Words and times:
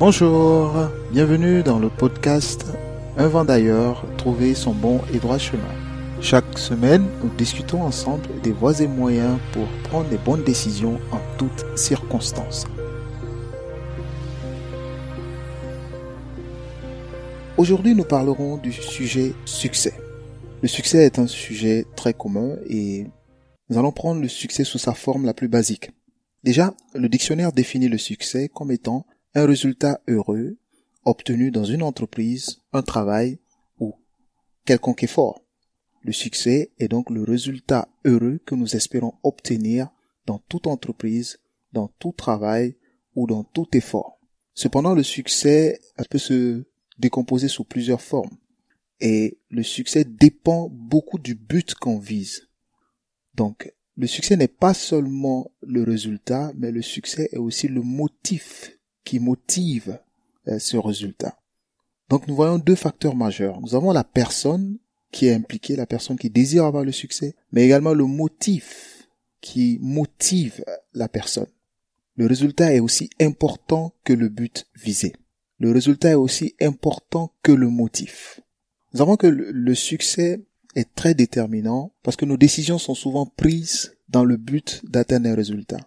Bonjour, 0.00 0.72
bienvenue 1.12 1.62
dans 1.62 1.78
le 1.78 1.88
podcast 1.88 2.66
Un 3.16 3.28
vent 3.28 3.44
d'ailleurs, 3.44 4.04
trouver 4.18 4.54
son 4.54 4.72
bon 4.72 5.00
et 5.14 5.18
droit 5.18 5.38
chemin. 5.38 5.62
Chaque 6.20 6.58
semaine, 6.58 7.06
nous 7.22 7.30
discutons 7.38 7.80
ensemble 7.80 8.24
des 8.42 8.50
voies 8.50 8.80
et 8.80 8.88
moyens 8.88 9.38
pour 9.52 9.68
prendre 9.84 10.10
les 10.10 10.18
bonnes 10.18 10.42
décisions 10.42 10.98
en 11.12 11.20
toutes 11.38 11.64
circonstances. 11.78 12.66
Aujourd'hui, 17.56 17.94
nous 17.94 18.02
parlerons 18.02 18.56
du 18.56 18.72
sujet 18.72 19.32
succès. 19.44 19.94
Le 20.60 20.66
succès 20.66 21.04
est 21.04 21.20
un 21.20 21.28
sujet 21.28 21.86
très 21.94 22.14
commun 22.14 22.56
et 22.68 23.06
nous 23.70 23.78
allons 23.78 23.92
prendre 23.92 24.20
le 24.20 24.28
succès 24.28 24.64
sous 24.64 24.78
sa 24.78 24.92
forme 24.92 25.24
la 25.24 25.34
plus 25.34 25.48
basique. 25.48 25.92
Déjà, 26.42 26.74
le 26.94 27.08
dictionnaire 27.08 27.52
définit 27.52 27.88
le 27.88 27.96
succès 27.96 28.50
comme 28.52 28.72
étant 28.72 29.06
un 29.34 29.46
résultat 29.46 30.00
heureux 30.06 30.56
obtenu 31.04 31.50
dans 31.50 31.64
une 31.64 31.82
entreprise, 31.82 32.60
un 32.72 32.82
travail 32.82 33.38
ou 33.78 33.94
quelconque 34.64 35.02
effort. 35.02 35.42
Le 36.02 36.12
succès 36.12 36.72
est 36.78 36.88
donc 36.88 37.10
le 37.10 37.22
résultat 37.22 37.88
heureux 38.04 38.40
que 38.46 38.54
nous 38.54 38.76
espérons 38.76 39.14
obtenir 39.22 39.88
dans 40.26 40.38
toute 40.38 40.66
entreprise, 40.66 41.40
dans 41.72 41.88
tout 41.98 42.12
travail 42.12 42.76
ou 43.14 43.26
dans 43.26 43.44
tout 43.44 43.66
effort. 43.76 44.18
Cependant, 44.54 44.94
le 44.94 45.02
succès 45.02 45.80
peut 46.10 46.18
se 46.18 46.64
décomposer 46.98 47.48
sous 47.48 47.64
plusieurs 47.64 48.02
formes. 48.02 48.36
Et 49.00 49.38
le 49.50 49.62
succès 49.62 50.04
dépend 50.04 50.68
beaucoup 50.70 51.18
du 51.18 51.34
but 51.34 51.74
qu'on 51.74 51.98
vise. 51.98 52.48
Donc, 53.34 53.72
le 53.96 54.06
succès 54.06 54.36
n'est 54.36 54.48
pas 54.48 54.74
seulement 54.74 55.50
le 55.62 55.82
résultat, 55.82 56.52
mais 56.56 56.70
le 56.70 56.82
succès 56.82 57.28
est 57.32 57.38
aussi 57.38 57.66
le 57.66 57.82
motif 57.82 58.74
qui 59.04 59.20
motive 59.20 59.98
euh, 60.48 60.58
ce 60.58 60.76
résultat. 60.76 61.38
Donc 62.08 62.28
nous 62.28 62.34
voyons 62.34 62.58
deux 62.58 62.74
facteurs 62.74 63.16
majeurs. 63.16 63.60
Nous 63.60 63.74
avons 63.74 63.92
la 63.92 64.04
personne 64.04 64.78
qui 65.10 65.26
est 65.26 65.34
impliquée, 65.34 65.76
la 65.76 65.86
personne 65.86 66.18
qui 66.18 66.30
désire 66.30 66.64
avoir 66.64 66.84
le 66.84 66.92
succès, 66.92 67.34
mais 67.52 67.64
également 67.64 67.94
le 67.94 68.04
motif 68.04 69.08
qui 69.40 69.78
motive 69.80 70.64
la 70.92 71.08
personne. 71.08 71.46
Le 72.16 72.26
résultat 72.26 72.74
est 72.74 72.80
aussi 72.80 73.10
important 73.20 73.94
que 74.04 74.12
le 74.12 74.28
but 74.28 74.66
visé. 74.74 75.12
Le 75.58 75.70
résultat 75.70 76.10
est 76.10 76.14
aussi 76.14 76.54
important 76.60 77.32
que 77.42 77.52
le 77.52 77.68
motif. 77.68 78.40
Nous 78.92 79.02
avons 79.02 79.16
que 79.16 79.26
le 79.26 79.74
succès 79.74 80.44
est 80.74 80.94
très 80.94 81.14
déterminant 81.14 81.92
parce 82.02 82.16
que 82.16 82.24
nos 82.24 82.36
décisions 82.36 82.78
sont 82.78 82.94
souvent 82.94 83.26
prises 83.26 83.96
dans 84.08 84.24
le 84.24 84.36
but 84.36 84.82
d'atteindre 84.84 85.28
un 85.28 85.34
résultat. 85.34 85.78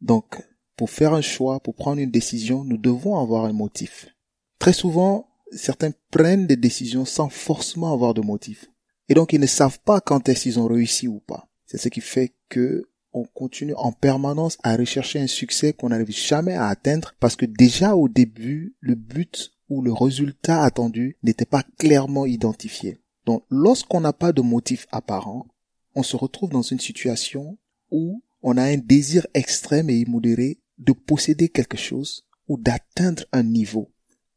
Donc, 0.00 0.42
pour 0.76 0.90
faire 0.90 1.14
un 1.14 1.20
choix, 1.20 1.60
pour 1.60 1.74
prendre 1.74 2.00
une 2.00 2.10
décision, 2.10 2.64
nous 2.64 2.78
devons 2.78 3.18
avoir 3.18 3.44
un 3.44 3.52
motif. 3.52 4.08
Très 4.58 4.72
souvent, 4.72 5.28
certains 5.52 5.92
prennent 6.10 6.46
des 6.46 6.56
décisions 6.56 7.04
sans 7.04 7.28
forcément 7.28 7.92
avoir 7.92 8.14
de 8.14 8.20
motif. 8.20 8.70
Et 9.08 9.14
donc, 9.14 9.32
ils 9.32 9.40
ne 9.40 9.46
savent 9.46 9.80
pas 9.80 10.00
quand 10.00 10.28
est-ce 10.28 10.44
qu'ils 10.44 10.60
ont 10.60 10.66
réussi 10.66 11.08
ou 11.08 11.20
pas. 11.20 11.48
C'est 11.66 11.78
ce 11.78 11.88
qui 11.88 12.00
fait 12.00 12.34
que 12.48 12.88
on 13.12 13.24
continue 13.24 13.74
en 13.76 13.92
permanence 13.92 14.58
à 14.64 14.76
rechercher 14.76 15.20
un 15.20 15.28
succès 15.28 15.72
qu'on 15.72 15.90
n'arrive 15.90 16.10
jamais 16.10 16.54
à 16.54 16.66
atteindre 16.66 17.14
parce 17.20 17.36
que 17.36 17.46
déjà 17.46 17.94
au 17.94 18.08
début, 18.08 18.74
le 18.80 18.96
but 18.96 19.52
ou 19.68 19.82
le 19.82 19.92
résultat 19.92 20.62
attendu 20.62 21.16
n'était 21.22 21.44
pas 21.44 21.62
clairement 21.78 22.26
identifié. 22.26 22.98
Donc, 23.24 23.44
lorsqu'on 23.50 24.00
n'a 24.00 24.12
pas 24.12 24.32
de 24.32 24.42
motif 24.42 24.86
apparent, 24.90 25.46
on 25.94 26.02
se 26.02 26.16
retrouve 26.16 26.50
dans 26.50 26.62
une 26.62 26.80
situation 26.80 27.56
où 27.90 28.22
on 28.42 28.56
a 28.56 28.64
un 28.64 28.76
désir 28.76 29.26
extrême 29.32 29.88
et 29.88 29.98
immodéré 29.98 30.58
de 30.78 30.92
posséder 30.92 31.48
quelque 31.48 31.76
chose 31.76 32.24
ou 32.48 32.58
d'atteindre 32.58 33.24
un 33.32 33.42
niveau 33.42 33.90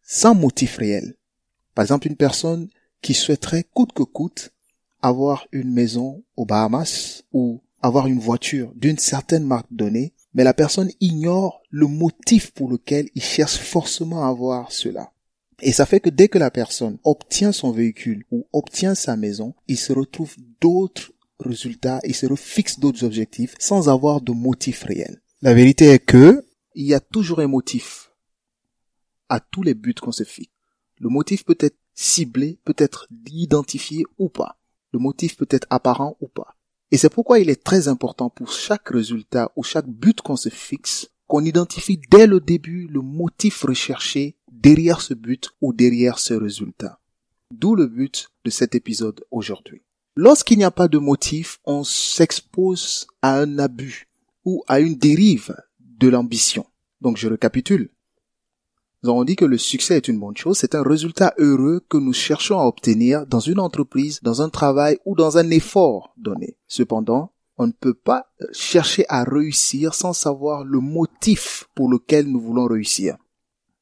sans 0.03 0.33
motif 0.33 0.77
réel. 0.77 1.15
Par 1.75 1.83
exemple, 1.83 2.07
une 2.07 2.15
personne 2.15 2.69
qui 3.01 3.13
souhaiterait 3.13 3.65
coûte 3.73 3.93
que 3.93 4.03
coûte 4.03 4.51
avoir 5.01 5.47
une 5.51 5.71
maison 5.71 6.23
aux 6.35 6.45
Bahamas 6.45 7.23
ou 7.33 7.61
avoir 7.81 8.07
une 8.07 8.19
voiture 8.19 8.71
d'une 8.75 8.97
certaine 8.97 9.43
marque 9.43 9.71
donnée, 9.71 10.13
mais 10.33 10.43
la 10.43 10.53
personne 10.53 10.89
ignore 10.99 11.61
le 11.69 11.87
motif 11.87 12.51
pour 12.51 12.69
lequel 12.69 13.09
il 13.15 13.21
cherche 13.21 13.57
forcément 13.57 14.23
à 14.23 14.29
avoir 14.29 14.71
cela. 14.71 15.11
Et 15.61 15.71
ça 15.71 15.85
fait 15.85 15.99
que 15.99 16.09
dès 16.09 16.27
que 16.27 16.37
la 16.37 16.51
personne 16.51 16.97
obtient 17.03 17.51
son 17.51 17.71
véhicule 17.71 18.23
ou 18.31 18.47
obtient 18.53 18.95
sa 18.95 19.17
maison, 19.17 19.53
il 19.67 19.77
se 19.77 19.91
retrouve 19.91 20.35
d'autres 20.61 21.11
résultats, 21.39 21.99
il 22.03 22.15
se 22.15 22.25
refixe 22.25 22.79
d'autres 22.79 23.03
objectifs 23.03 23.55
sans 23.59 23.89
avoir 23.89 24.21
de 24.21 24.31
motif 24.31 24.83
réel. 24.83 25.21
La 25.43 25.53
vérité 25.53 25.85
est 25.85 25.99
que 25.99 26.43
il 26.73 26.87
y 26.87 26.95
a 26.95 26.99
toujours 26.99 27.41
un 27.41 27.47
motif 27.47 28.11
à 29.29 29.39
tous 29.39 29.61
les 29.61 29.75
buts 29.75 29.93
qu'on 29.93 30.11
se 30.11 30.23
fixe. 30.23 30.51
Le 30.99 31.09
motif 31.09 31.45
peut 31.45 31.57
être 31.59 31.77
ciblé, 31.93 32.57
peut 32.65 32.75
être 32.77 33.07
identifié 33.31 34.03
ou 34.17 34.29
pas. 34.29 34.59
Le 34.93 34.97
motif 34.97 35.37
peut 35.37 35.47
être 35.51 35.67
apparent 35.69 36.17
ou 36.21 36.27
pas. 36.27 36.55
Et 36.89 36.97
c'est 36.97 37.11
pourquoi 37.11 37.37
il 37.37 37.51
est 37.51 37.63
très 37.63 37.87
important 37.87 38.31
pour 38.31 38.51
chaque 38.51 38.89
résultat 38.89 39.51
ou 39.55 39.61
chaque 39.61 39.87
but 39.87 40.21
qu'on 40.21 40.37
se 40.37 40.49
fixe 40.49 41.11
qu'on 41.27 41.45
identifie 41.45 41.99
dès 42.09 42.25
le 42.25 42.39
début 42.39 42.87
le 42.87 43.01
motif 43.01 43.61
recherché 43.61 44.37
derrière 44.51 45.01
ce 45.01 45.13
but 45.13 45.51
ou 45.61 45.71
derrière 45.71 46.17
ce 46.17 46.33
résultat. 46.33 46.99
D'où 47.51 47.75
le 47.75 47.85
but 47.85 48.29
de 48.43 48.49
cet 48.49 48.73
épisode 48.73 49.23
aujourd'hui. 49.29 49.83
Lorsqu'il 50.15 50.57
n'y 50.57 50.63
a 50.63 50.71
pas 50.71 50.87
de 50.87 50.97
motif, 50.97 51.59
on 51.65 51.83
s'expose 51.83 53.05
à 53.21 53.39
un 53.39 53.59
abus 53.59 54.06
ou 54.47 54.63
à 54.69 54.79
une 54.79 54.95
dérive 54.95 55.53
de 55.81 56.07
l'ambition. 56.07 56.65
Donc 57.01 57.17
je 57.17 57.27
récapitule. 57.27 57.91
Nous 59.03 59.09
avons 59.09 59.25
dit 59.25 59.35
que 59.35 59.43
le 59.43 59.57
succès 59.57 59.97
est 59.97 60.07
une 60.07 60.21
bonne 60.21 60.37
chose, 60.37 60.57
c'est 60.57 60.73
un 60.73 60.83
résultat 60.83 61.33
heureux 61.37 61.85
que 61.89 61.97
nous 61.97 62.13
cherchons 62.13 62.57
à 62.57 62.63
obtenir 62.63 63.27
dans 63.27 63.41
une 63.41 63.59
entreprise, 63.59 64.21
dans 64.23 64.41
un 64.41 64.47
travail 64.47 64.99
ou 65.05 65.15
dans 65.15 65.37
un 65.37 65.49
effort 65.49 66.13
donné. 66.15 66.57
Cependant, 66.65 67.33
on 67.57 67.67
ne 67.67 67.73
peut 67.73 67.93
pas 67.93 68.27
chercher 68.53 69.03
à 69.09 69.25
réussir 69.25 69.93
sans 69.93 70.13
savoir 70.13 70.63
le 70.63 70.79
motif 70.79 71.67
pour 71.75 71.89
lequel 71.89 72.27
nous 72.27 72.39
voulons 72.39 72.67
réussir. 72.67 73.17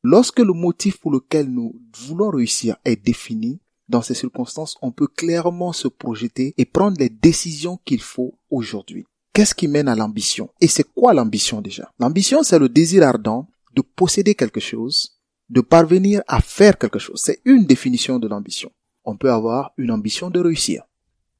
Lorsque 0.02 0.40
le 0.40 0.53
motif 0.53 0.97
pour 1.00 1.12
lequel 1.12 1.47
nous 1.47 1.80
voulons 2.08 2.32
réussir 2.32 2.76
est 2.86 2.96
défini, 2.96 3.62
dans 3.88 4.02
ces 4.02 4.16
circonstances, 4.16 4.78
on 4.82 4.92
peut 4.92 5.08
clairement 5.08 5.74
se 5.74 5.88
projeter 5.88 6.56
et 6.58 6.66
prendre 6.66 6.97
les 7.00 7.09
décisions 7.09 7.78
qu'il 7.86 8.02
faut 8.02 8.40
aujourd'hui. 8.50 9.06
Qu'est-ce 9.35 9.53
qui 9.53 9.68
mène 9.68 9.90
à 9.90 9.96
l'ambition? 9.96 10.50
Et 10.62 10.68
c'est 10.69 10.85
quoi 10.96 11.13
l'ambition 11.13 11.59
déjà? 11.59 11.91
L'ambition, 12.00 12.41
c'est 12.41 12.57
le 12.57 12.69
désir 12.69 13.03
ardent 13.03 13.50
de 13.75 13.81
posséder 13.81 14.34
quelque 14.34 14.62
chose, 14.62 15.19
de 15.50 15.59
parvenir 15.59 16.22
à 16.25 16.40
faire 16.40 16.78
quelque 16.78 17.00
chose. 17.00 17.19
C'est 17.22 17.41
une 17.44 17.66
définition 17.66 18.18
de 18.18 18.29
l'ambition. 18.29 18.72
On 19.03 19.18
peut 19.18 19.29
avoir 19.29 19.73
une 19.78 19.91
ambition 19.91 20.29
de 20.29 20.40
réussir. 20.40 20.84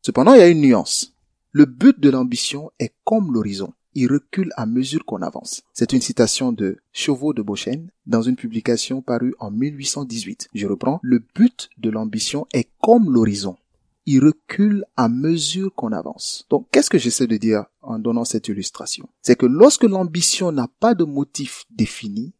Cependant, 0.02 0.34
il 0.34 0.40
y 0.40 0.42
a 0.42 0.50
une 0.50 0.60
nuance. 0.60 1.14
Le 1.54 1.64
but 1.64 1.98
de 1.98 2.10
l'ambition 2.10 2.70
est 2.80 2.92
comme 3.06 3.34
l'horizon. 3.34 3.72
Il 3.94 4.12
recule 4.12 4.52
à 4.58 4.66
mesure 4.66 5.06
qu'on 5.06 5.22
avance. 5.22 5.64
C'est 5.72 5.94
une 5.94 6.02
citation 6.02 6.52
de 6.52 6.80
Chauveau 6.92 7.34
de 7.34 7.42
Beauchesne 7.42 7.92
dans 8.06 8.22
une 8.22 8.36
publication 8.36 9.02
parue 9.02 9.34
en 9.40 9.52
1818. 9.52 10.50
Je 10.54 10.68
reprends. 10.68 11.00
Le 11.02 11.24
but 11.34 11.70
de 11.78 11.92
l'ambition 11.92 12.46
est 12.52 12.68
comme 12.82 13.10
l'horizon 13.10 13.56
il 14.06 14.24
recule 14.24 14.86
à 14.96 15.10
mesure 15.10 15.74
qu'on 15.74 15.92
avance. 15.92 16.46
Donc, 16.50 16.68
qu'est-ce 16.72 16.90
que 16.90 16.98
j'essaie 16.98 17.28
de 17.28 17.38
dire 17.38 17.66
en 17.82 18.00
donnant 18.00 18.26
cette 18.26 18.48
illustration? 18.48 19.10
C'est 19.22 19.36
que 19.36 19.46
lorsque 19.46 19.84
l'ambition 19.84 20.52
n'a 20.52 20.68
pas 20.80 20.94
de 20.94 21.04
motif 21.04 21.66
défini, 21.72 22.34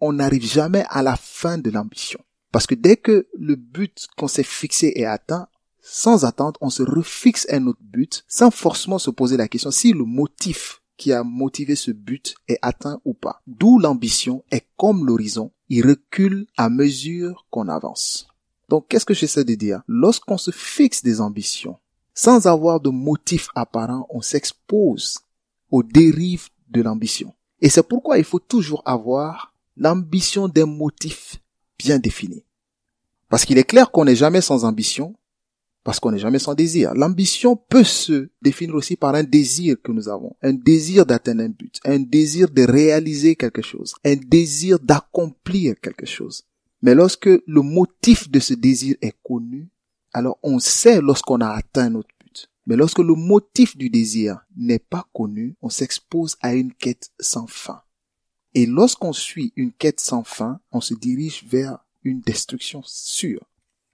on 0.00 0.12
n'arrive 0.12 0.44
jamais 0.44 0.84
à 0.88 1.02
la 1.02 1.16
fin 1.16 1.58
de 1.58 1.70
l'ambition. 1.70 2.20
Parce 2.52 2.66
que 2.66 2.74
dès 2.74 2.96
que 2.96 3.26
le 3.38 3.56
but 3.56 4.06
qu'on 4.16 4.28
s'est 4.28 4.42
fixé 4.42 4.92
est 4.96 5.04
atteint, 5.04 5.48
sans 5.80 6.24
attendre, 6.24 6.58
on 6.60 6.70
se 6.70 6.82
refixe 6.82 7.46
un 7.50 7.66
autre 7.66 7.80
but, 7.82 8.24
sans 8.28 8.50
forcément 8.50 8.98
se 8.98 9.10
poser 9.10 9.36
la 9.36 9.48
question 9.48 9.70
si 9.70 9.92
le 9.92 10.04
motif 10.04 10.82
qui 10.96 11.12
a 11.12 11.22
motivé 11.22 11.76
ce 11.76 11.90
but 11.90 12.34
est 12.48 12.58
atteint 12.62 13.00
ou 13.04 13.14
pas. 13.14 13.42
D'où 13.46 13.78
l'ambition 13.78 14.42
est 14.50 14.66
comme 14.76 15.06
l'horizon, 15.06 15.52
il 15.68 15.86
recule 15.86 16.46
à 16.56 16.68
mesure 16.70 17.46
qu'on 17.50 17.68
avance. 17.68 18.25
Donc, 18.68 18.88
qu'est-ce 18.88 19.04
que 19.04 19.14
j'essaie 19.14 19.44
de 19.44 19.54
dire? 19.54 19.82
Lorsqu'on 19.86 20.38
se 20.38 20.50
fixe 20.50 21.02
des 21.02 21.20
ambitions, 21.20 21.78
sans 22.14 22.46
avoir 22.46 22.80
de 22.80 22.90
motif 22.90 23.48
apparent, 23.54 24.06
on 24.10 24.22
s'expose 24.22 25.18
aux 25.70 25.82
dérives 25.82 26.48
de 26.68 26.82
l'ambition. 26.82 27.34
Et 27.60 27.68
c'est 27.68 27.86
pourquoi 27.86 28.18
il 28.18 28.24
faut 28.24 28.38
toujours 28.38 28.82
avoir 28.84 29.54
l'ambition 29.76 30.48
d'un 30.48 30.66
motif 30.66 31.36
bien 31.78 31.98
défini. 31.98 32.44
Parce 33.28 33.44
qu'il 33.44 33.58
est 33.58 33.64
clair 33.64 33.90
qu'on 33.90 34.04
n'est 34.04 34.16
jamais 34.16 34.40
sans 34.40 34.64
ambition, 34.64 35.14
parce 35.84 36.00
qu'on 36.00 36.10
n'est 36.10 36.18
jamais 36.18 36.38
sans 36.38 36.54
désir. 36.54 36.94
L'ambition 36.94 37.56
peut 37.56 37.84
se 37.84 38.28
définir 38.42 38.74
aussi 38.74 38.96
par 38.96 39.14
un 39.14 39.22
désir 39.22 39.76
que 39.82 39.92
nous 39.92 40.08
avons, 40.08 40.34
un 40.42 40.52
désir 40.52 41.06
d'atteindre 41.06 41.42
un 41.42 41.48
but, 41.48 41.78
un 41.84 42.00
désir 42.00 42.50
de 42.50 42.62
réaliser 42.62 43.36
quelque 43.36 43.62
chose, 43.62 43.94
un 44.04 44.16
désir 44.16 44.80
d'accomplir 44.80 45.74
quelque 45.80 46.06
chose. 46.06 46.44
Mais 46.86 46.94
lorsque 46.94 47.26
le 47.26 47.62
motif 47.62 48.30
de 48.30 48.38
ce 48.38 48.54
désir 48.54 48.94
est 49.02 49.16
connu, 49.24 49.68
alors 50.12 50.38
on 50.44 50.60
sait 50.60 51.00
lorsqu'on 51.00 51.40
a 51.40 51.48
atteint 51.48 51.90
notre 51.90 52.10
but. 52.20 52.48
Mais 52.64 52.76
lorsque 52.76 53.00
le 53.00 53.14
motif 53.14 53.76
du 53.76 53.90
désir 53.90 54.46
n'est 54.56 54.78
pas 54.78 55.04
connu, 55.12 55.56
on 55.62 55.68
s'expose 55.68 56.36
à 56.42 56.54
une 56.54 56.72
quête 56.72 57.10
sans 57.18 57.48
fin. 57.48 57.82
Et 58.54 58.66
lorsqu'on 58.66 59.12
suit 59.12 59.52
une 59.56 59.72
quête 59.72 59.98
sans 59.98 60.22
fin, 60.22 60.60
on 60.70 60.80
se 60.80 60.94
dirige 60.94 61.44
vers 61.48 61.84
une 62.04 62.20
destruction 62.20 62.82
sûre. 62.84 63.42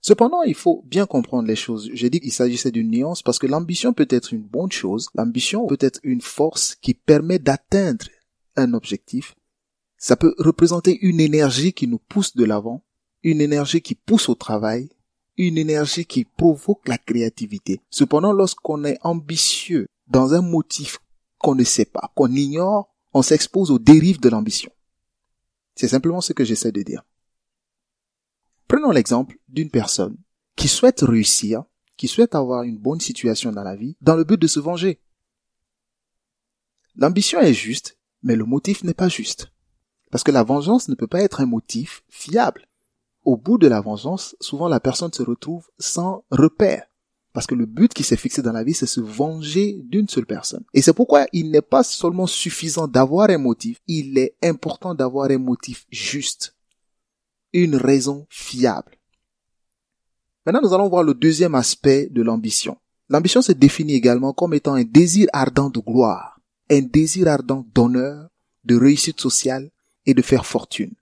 Cependant, 0.02 0.42
il 0.42 0.54
faut 0.54 0.82
bien 0.84 1.06
comprendre 1.06 1.48
les 1.48 1.56
choses. 1.56 1.88
J'ai 1.94 2.10
dit 2.10 2.20
qu'il 2.20 2.30
s'agissait 2.30 2.72
d'une 2.72 2.90
nuance 2.90 3.22
parce 3.22 3.38
que 3.38 3.46
l'ambition 3.46 3.94
peut 3.94 4.08
être 4.10 4.34
une 4.34 4.42
bonne 4.42 4.70
chose. 4.70 5.08
L'ambition 5.14 5.66
peut 5.66 5.78
être 5.80 6.00
une 6.02 6.20
force 6.20 6.76
qui 6.82 6.92
permet 6.92 7.38
d'atteindre 7.38 8.04
un 8.54 8.74
objectif. 8.74 9.34
Ça 10.02 10.16
peut 10.16 10.34
représenter 10.38 10.98
une 11.02 11.20
énergie 11.20 11.72
qui 11.72 11.86
nous 11.86 12.00
pousse 12.00 12.34
de 12.34 12.44
l'avant, 12.44 12.84
une 13.22 13.40
énergie 13.40 13.82
qui 13.82 13.94
pousse 13.94 14.28
au 14.28 14.34
travail, 14.34 14.88
une 15.36 15.56
énergie 15.56 16.06
qui 16.06 16.24
provoque 16.24 16.88
la 16.88 16.98
créativité. 16.98 17.80
Cependant, 17.88 18.32
lorsqu'on 18.32 18.82
est 18.82 18.98
ambitieux 19.02 19.86
dans 20.08 20.34
un 20.34 20.42
motif 20.42 20.98
qu'on 21.38 21.54
ne 21.54 21.62
sait 21.62 21.84
pas, 21.84 22.10
qu'on 22.16 22.32
ignore, 22.32 22.92
on 23.14 23.22
s'expose 23.22 23.70
aux 23.70 23.78
dérives 23.78 24.18
de 24.18 24.28
l'ambition. 24.28 24.72
C'est 25.76 25.86
simplement 25.86 26.20
ce 26.20 26.32
que 26.32 26.44
j'essaie 26.44 26.72
de 26.72 26.82
dire. 26.82 27.04
Prenons 28.66 28.90
l'exemple 28.90 29.38
d'une 29.46 29.70
personne 29.70 30.16
qui 30.56 30.66
souhaite 30.66 31.02
réussir, 31.02 31.62
qui 31.96 32.08
souhaite 32.08 32.34
avoir 32.34 32.64
une 32.64 32.78
bonne 32.78 33.00
situation 33.00 33.52
dans 33.52 33.62
la 33.62 33.76
vie, 33.76 33.96
dans 34.00 34.16
le 34.16 34.24
but 34.24 34.40
de 34.40 34.48
se 34.48 34.58
venger. 34.58 35.00
L'ambition 36.96 37.38
est 37.38 37.54
juste, 37.54 38.00
mais 38.24 38.34
le 38.34 38.44
motif 38.44 38.82
n'est 38.82 38.94
pas 38.94 39.08
juste. 39.08 39.51
Parce 40.12 40.22
que 40.22 40.30
la 40.30 40.44
vengeance 40.44 40.88
ne 40.88 40.94
peut 40.94 41.08
pas 41.08 41.22
être 41.22 41.40
un 41.40 41.46
motif 41.46 42.04
fiable. 42.08 42.68
Au 43.24 43.36
bout 43.36 43.56
de 43.56 43.66
la 43.66 43.80
vengeance, 43.80 44.36
souvent 44.40 44.68
la 44.68 44.78
personne 44.78 45.12
se 45.12 45.22
retrouve 45.22 45.66
sans 45.78 46.24
repère. 46.30 46.84
Parce 47.32 47.46
que 47.46 47.54
le 47.54 47.64
but 47.64 47.94
qui 47.94 48.04
s'est 48.04 48.18
fixé 48.18 48.42
dans 48.42 48.52
la 48.52 48.62
vie, 48.62 48.74
c'est 48.74 48.84
se 48.84 49.00
venger 49.00 49.80
d'une 49.84 50.08
seule 50.08 50.26
personne. 50.26 50.64
Et 50.74 50.82
c'est 50.82 50.92
pourquoi 50.92 51.24
il 51.32 51.50
n'est 51.50 51.62
pas 51.62 51.82
seulement 51.82 52.26
suffisant 52.26 52.86
d'avoir 52.86 53.30
un 53.30 53.38
motif, 53.38 53.80
il 53.86 54.18
est 54.18 54.36
important 54.42 54.94
d'avoir 54.94 55.30
un 55.30 55.38
motif 55.38 55.86
juste 55.90 56.54
une 57.54 57.76
raison 57.76 58.26
fiable. 58.28 58.96
Maintenant, 60.44 60.62
nous 60.62 60.74
allons 60.74 60.88
voir 60.88 61.04
le 61.04 61.14
deuxième 61.14 61.54
aspect 61.54 62.08
de 62.10 62.22
l'ambition. 62.22 62.76
L'ambition 63.08 63.42
se 63.42 63.52
définit 63.52 63.94
également 63.94 64.32
comme 64.32 64.54
étant 64.54 64.74
un 64.74 64.84
désir 64.84 65.28
ardent 65.32 65.70
de 65.70 65.80
gloire, 65.80 66.40
un 66.70 66.80
désir 66.80 67.28
ardent 67.28 67.66
d'honneur, 67.74 68.28
de 68.64 68.76
réussite 68.76 69.20
sociale 69.20 69.70
et 70.06 70.14
de 70.14 70.22
faire 70.22 70.46
fortune. 70.46 70.94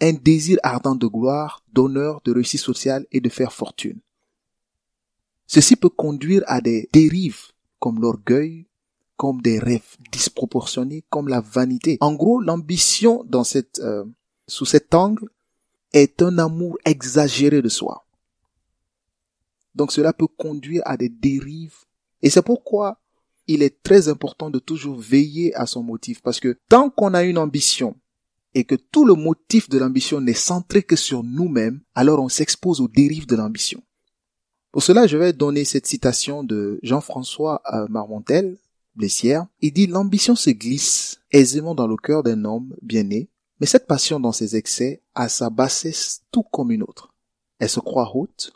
Un 0.00 0.12
désir 0.12 0.58
ardent 0.62 0.94
de 0.94 1.06
gloire, 1.06 1.62
d'honneur, 1.72 2.20
de 2.24 2.32
réussite 2.32 2.60
sociale 2.60 3.06
et 3.12 3.20
de 3.20 3.28
faire 3.28 3.52
fortune. 3.52 3.98
Ceci 5.46 5.76
peut 5.76 5.88
conduire 5.88 6.42
à 6.46 6.60
des 6.60 6.88
dérives 6.92 7.52
comme 7.78 8.00
l'orgueil, 8.00 8.66
comme 9.16 9.40
des 9.40 9.58
rêves 9.58 9.96
disproportionnés, 10.12 11.04
comme 11.08 11.28
la 11.28 11.40
vanité. 11.40 11.96
En 12.00 12.14
gros, 12.14 12.40
l'ambition 12.40 13.24
dans 13.24 13.44
cette, 13.44 13.78
euh, 13.78 14.04
sous 14.46 14.66
cet 14.66 14.94
angle 14.94 15.28
est 15.92 16.20
un 16.20 16.38
amour 16.38 16.76
exagéré 16.84 17.62
de 17.62 17.68
soi. 17.68 18.04
Donc 19.74 19.92
cela 19.92 20.12
peut 20.12 20.26
conduire 20.26 20.82
à 20.84 20.96
des 20.96 21.08
dérives. 21.08 21.84
Et 22.22 22.30
c'est 22.30 22.42
pourquoi 22.42 22.98
il 23.46 23.62
est 23.62 23.82
très 23.82 24.08
important 24.08 24.50
de 24.50 24.58
toujours 24.58 24.98
veiller 24.98 25.54
à 25.54 25.66
son 25.66 25.82
motif. 25.82 26.20
Parce 26.22 26.40
que 26.40 26.58
tant 26.68 26.90
qu'on 26.90 27.14
a 27.14 27.22
une 27.22 27.38
ambition 27.38 27.96
et 28.56 28.64
que 28.64 28.74
tout 28.74 29.04
le 29.04 29.14
motif 29.14 29.68
de 29.68 29.78
l'ambition 29.78 30.20
n'est 30.20 30.32
centré 30.32 30.82
que 30.82 30.96
sur 30.96 31.22
nous-mêmes, 31.22 31.80
alors 31.94 32.20
on 32.20 32.30
s'expose 32.30 32.80
aux 32.80 32.88
dérives 32.88 33.26
de 33.26 33.36
l'ambition. 33.36 33.82
Pour 34.72 34.82
cela, 34.82 35.06
je 35.06 35.18
vais 35.18 35.32
donner 35.34 35.64
cette 35.64 35.86
citation 35.86 36.42
de 36.42 36.80
Jean-François 36.82 37.60
euh, 37.72 37.86
Marmontel, 37.88 38.56
Blessière. 38.94 39.46
Il 39.60 39.74
dit 39.74 39.86
l'ambition 39.86 40.34
se 40.34 40.50
glisse 40.50 41.20
aisément 41.30 41.74
dans 41.74 41.86
le 41.86 41.96
cœur 41.96 42.22
d'un 42.22 42.46
homme 42.46 42.74
bien 42.80 43.02
né 43.02 43.28
mais 43.60 43.66
cette 43.66 43.86
passion 43.86 44.20
dans 44.20 44.32
ses 44.32 44.56
excès 44.56 45.02
a 45.14 45.28
sa 45.28 45.50
bassesse 45.50 46.22
tout 46.30 46.42
comme 46.42 46.70
une 46.70 46.82
autre. 46.82 47.14
Elle 47.58 47.68
se 47.68 47.80
croit 47.80 48.14
haute, 48.14 48.52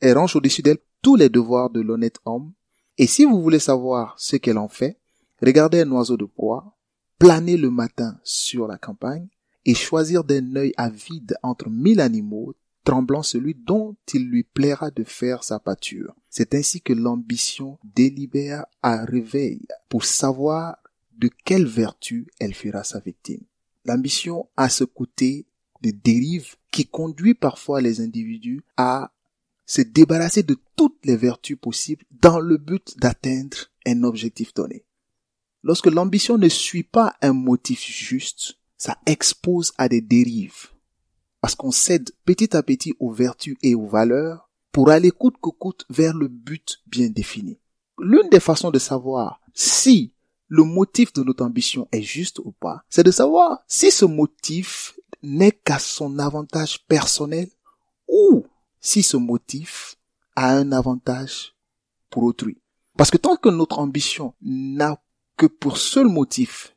elle 0.00 0.18
range 0.18 0.36
au-dessus 0.36 0.62
d'elle 0.62 0.78
tous 1.00 1.16
les 1.16 1.28
devoirs 1.28 1.70
de 1.70 1.80
l'honnête 1.80 2.18
homme, 2.24 2.52
et 2.98 3.06
si 3.06 3.24
vous 3.24 3.42
voulez 3.42 3.58
savoir 3.58 4.14
ce 4.18 4.36
qu'elle 4.36 4.58
en 4.58 4.68
fait, 4.68 4.98
regardez 5.40 5.80
un 5.80 5.92
oiseau 5.92 6.16
de 6.16 6.24
proie, 6.24 6.76
planer 7.22 7.56
le 7.56 7.70
matin 7.70 8.18
sur 8.24 8.66
la 8.66 8.78
campagne, 8.78 9.28
et 9.64 9.74
choisir 9.74 10.24
d'un 10.24 10.56
œil 10.56 10.72
avide 10.76 11.36
entre 11.44 11.70
mille 11.70 12.00
animaux, 12.00 12.56
tremblant 12.82 13.22
celui 13.22 13.54
dont 13.54 13.94
il 14.12 14.28
lui 14.28 14.42
plaira 14.42 14.90
de 14.90 15.04
faire 15.04 15.44
sa 15.44 15.60
pâture. 15.60 16.16
C'est 16.30 16.52
ainsi 16.52 16.80
que 16.80 16.92
l'ambition 16.92 17.78
délibère 17.84 18.66
à 18.82 19.04
réveil 19.04 19.60
pour 19.88 20.04
savoir 20.04 20.78
de 21.16 21.30
quelle 21.44 21.64
vertu 21.64 22.26
elle 22.40 22.54
fera 22.54 22.82
sa 22.82 22.98
victime. 22.98 23.44
L'ambition 23.84 24.48
a 24.56 24.68
ce 24.68 24.82
côté 24.82 25.46
de 25.80 25.92
dérive 25.92 26.56
qui 26.72 26.86
conduit 26.86 27.34
parfois 27.34 27.80
les 27.80 28.00
individus 28.00 28.64
à 28.76 29.12
se 29.64 29.82
débarrasser 29.82 30.42
de 30.42 30.56
toutes 30.74 31.06
les 31.06 31.16
vertus 31.16 31.56
possibles 31.56 32.04
dans 32.20 32.40
le 32.40 32.56
but 32.56 32.98
d'atteindre 32.98 33.70
un 33.86 34.02
objectif 34.02 34.54
donné. 34.54 34.84
Lorsque 35.62 35.86
l'ambition 35.86 36.38
ne 36.38 36.48
suit 36.48 36.82
pas 36.82 37.14
un 37.22 37.32
motif 37.32 37.84
juste, 37.84 38.58
ça 38.76 38.98
expose 39.06 39.72
à 39.78 39.88
des 39.88 40.00
dérives. 40.00 40.68
Parce 41.40 41.54
qu'on 41.54 41.70
cède 41.70 42.10
petit 42.24 42.56
à 42.56 42.62
petit 42.62 42.94
aux 42.98 43.12
vertus 43.12 43.56
et 43.62 43.74
aux 43.74 43.86
valeurs 43.86 44.48
pour 44.72 44.90
aller 44.90 45.10
coûte 45.10 45.36
que 45.40 45.50
coûte 45.50 45.84
vers 45.88 46.14
le 46.14 46.28
but 46.28 46.80
bien 46.86 47.08
défini. 47.08 47.58
L'une 47.98 48.28
des 48.30 48.40
façons 48.40 48.70
de 48.70 48.78
savoir 48.78 49.40
si 49.54 50.12
le 50.48 50.64
motif 50.64 51.12
de 51.12 51.22
notre 51.22 51.44
ambition 51.44 51.88
est 51.92 52.02
juste 52.02 52.40
ou 52.40 52.52
pas, 52.52 52.82
c'est 52.88 53.04
de 53.04 53.10
savoir 53.10 53.62
si 53.68 53.90
ce 53.90 54.04
motif 54.04 54.98
n'est 55.22 55.52
qu'à 55.52 55.78
son 55.78 56.18
avantage 56.18 56.84
personnel 56.86 57.48
ou 58.08 58.44
si 58.80 59.02
ce 59.02 59.16
motif 59.16 59.96
a 60.34 60.52
un 60.54 60.72
avantage 60.72 61.54
pour 62.10 62.24
autrui. 62.24 62.58
Parce 62.96 63.10
que 63.10 63.16
tant 63.16 63.36
que 63.36 63.48
notre 63.48 63.78
ambition 63.78 64.34
n'a 64.42 65.00
pour 65.46 65.78
seul 65.78 66.08
motif 66.08 66.74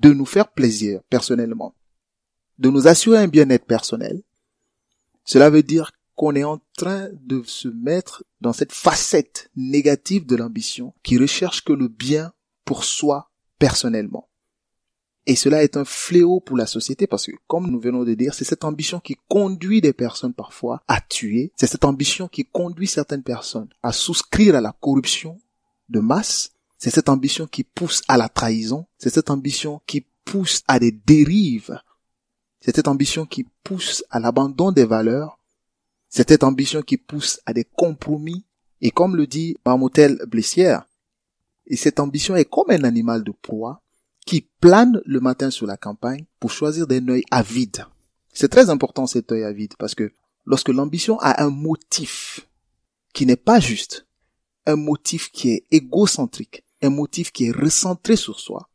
de 0.00 0.12
nous 0.12 0.26
faire 0.26 0.52
plaisir 0.52 1.00
personnellement, 1.10 1.74
de 2.58 2.70
nous 2.70 2.88
assurer 2.88 3.18
un 3.18 3.28
bien-être 3.28 3.66
personnel, 3.66 4.22
cela 5.24 5.50
veut 5.50 5.62
dire 5.62 5.92
qu'on 6.14 6.34
est 6.34 6.44
en 6.44 6.60
train 6.76 7.08
de 7.12 7.42
se 7.44 7.68
mettre 7.68 8.24
dans 8.40 8.52
cette 8.52 8.72
facette 8.72 9.50
négative 9.54 10.26
de 10.26 10.36
l'ambition 10.36 10.94
qui 11.02 11.18
recherche 11.18 11.62
que 11.62 11.72
le 11.72 11.88
bien 11.88 12.32
pour 12.64 12.84
soi 12.84 13.30
personnellement. 13.58 14.28
Et 15.26 15.36
cela 15.36 15.62
est 15.62 15.76
un 15.76 15.84
fléau 15.84 16.40
pour 16.40 16.56
la 16.56 16.66
société 16.66 17.06
parce 17.06 17.26
que, 17.26 17.32
comme 17.46 17.70
nous 17.70 17.78
venons 17.78 18.02
de 18.02 18.14
dire, 18.14 18.32
c'est 18.32 18.46
cette 18.46 18.64
ambition 18.64 18.98
qui 18.98 19.16
conduit 19.28 19.82
des 19.82 19.92
personnes 19.92 20.32
parfois 20.32 20.82
à 20.88 21.02
tuer. 21.02 21.52
C'est 21.54 21.66
cette 21.66 21.84
ambition 21.84 22.28
qui 22.28 22.46
conduit 22.46 22.86
certaines 22.86 23.22
personnes 23.22 23.68
à 23.82 23.92
souscrire 23.92 24.56
à 24.56 24.62
la 24.62 24.74
corruption 24.80 25.38
de 25.90 26.00
masse. 26.00 26.52
C'est 26.78 26.90
cette 26.90 27.08
ambition 27.08 27.46
qui 27.46 27.64
pousse 27.64 28.02
à 28.08 28.16
la 28.16 28.28
trahison. 28.28 28.86
C'est 28.98 29.10
cette 29.10 29.30
ambition 29.30 29.82
qui 29.86 30.06
pousse 30.24 30.62
à 30.68 30.78
des 30.78 30.92
dérives. 30.92 31.80
C'est 32.60 32.74
cette 32.74 32.88
ambition 32.88 33.26
qui 33.26 33.44
pousse 33.64 34.04
à 34.10 34.20
l'abandon 34.20 34.72
des 34.72 34.84
valeurs. 34.84 35.38
C'est 36.08 36.28
cette 36.28 36.44
ambition 36.44 36.82
qui 36.82 36.96
pousse 36.96 37.40
à 37.46 37.52
des 37.52 37.64
compromis. 37.64 38.44
Et 38.80 38.92
comme 38.92 39.16
le 39.16 39.26
dit 39.26 39.56
Marmotel 39.66 40.20
Blessière, 40.28 40.84
et 41.66 41.76
cette 41.76 42.00
ambition 42.00 42.36
est 42.36 42.46
comme 42.46 42.70
un 42.70 42.84
animal 42.84 43.24
de 43.24 43.32
proie 43.32 43.82
qui 44.24 44.46
plane 44.60 45.00
le 45.04 45.20
matin 45.20 45.50
sur 45.50 45.66
la 45.66 45.76
campagne 45.76 46.24
pour 46.38 46.50
choisir 46.50 46.86
des 46.86 47.00
œil 47.08 47.24
avide. 47.30 47.86
C'est 48.32 48.48
très 48.48 48.70
important 48.70 49.06
cet 49.06 49.32
œil 49.32 49.44
avide 49.44 49.74
parce 49.78 49.94
que 49.94 50.12
lorsque 50.44 50.68
l'ambition 50.68 51.18
a 51.20 51.42
un 51.42 51.50
motif 51.50 52.46
qui 53.12 53.26
n'est 53.26 53.36
pas 53.36 53.60
juste, 53.60 54.06
un 54.66 54.76
motif 54.76 55.30
qui 55.32 55.50
est 55.50 55.66
égocentrique, 55.70 56.64
un 56.82 56.90
motif 56.90 57.32
qui 57.32 57.46
est 57.46 57.52
recentré 57.52 58.16
sur 58.16 58.38
soi, 58.38 58.68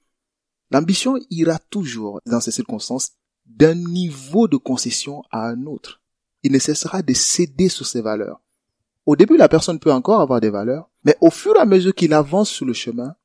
l'ambition 0.72 1.18
ira 1.30 1.60
toujours, 1.70 2.20
dans 2.26 2.40
ces 2.42 2.52
circonstances, 2.52 3.12
d'un 3.46 3.76
niveau 3.76 4.48
de 4.48 4.58
concession 4.58 5.24
à 5.32 5.48
un 5.48 5.66
autre. 5.66 6.02
Il 6.44 6.52
ne 6.52 6.60
cessera 6.60 7.02
de 7.02 7.14
céder 7.14 7.70
sur 7.70 7.86
ses 7.86 8.02
valeurs. 8.02 8.42
Au 9.06 9.16
début, 9.16 9.38
la 9.38 9.50
personne 9.50 9.80
peut 9.80 9.92
encore 9.92 10.22
avoir 10.22 10.42
des 10.42 10.50
valeurs, 10.50 10.90
mais 11.04 11.18
au 11.22 11.30
fur 11.30 11.56
et 11.56 11.60
à 11.60 11.66
mesure 11.66 11.94
qu'il 11.94 12.14
avance 12.14 12.50
sur 12.50 12.66
le 12.66 12.74
chemin, 12.74 13.16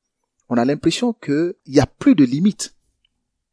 on 0.49 0.57
a 0.57 0.65
l'impression 0.65 1.13
qu'il 1.13 1.53
n'y 1.67 1.79
a 1.79 1.85
plus 1.85 2.15
de 2.15 2.25
limites. 2.25 2.75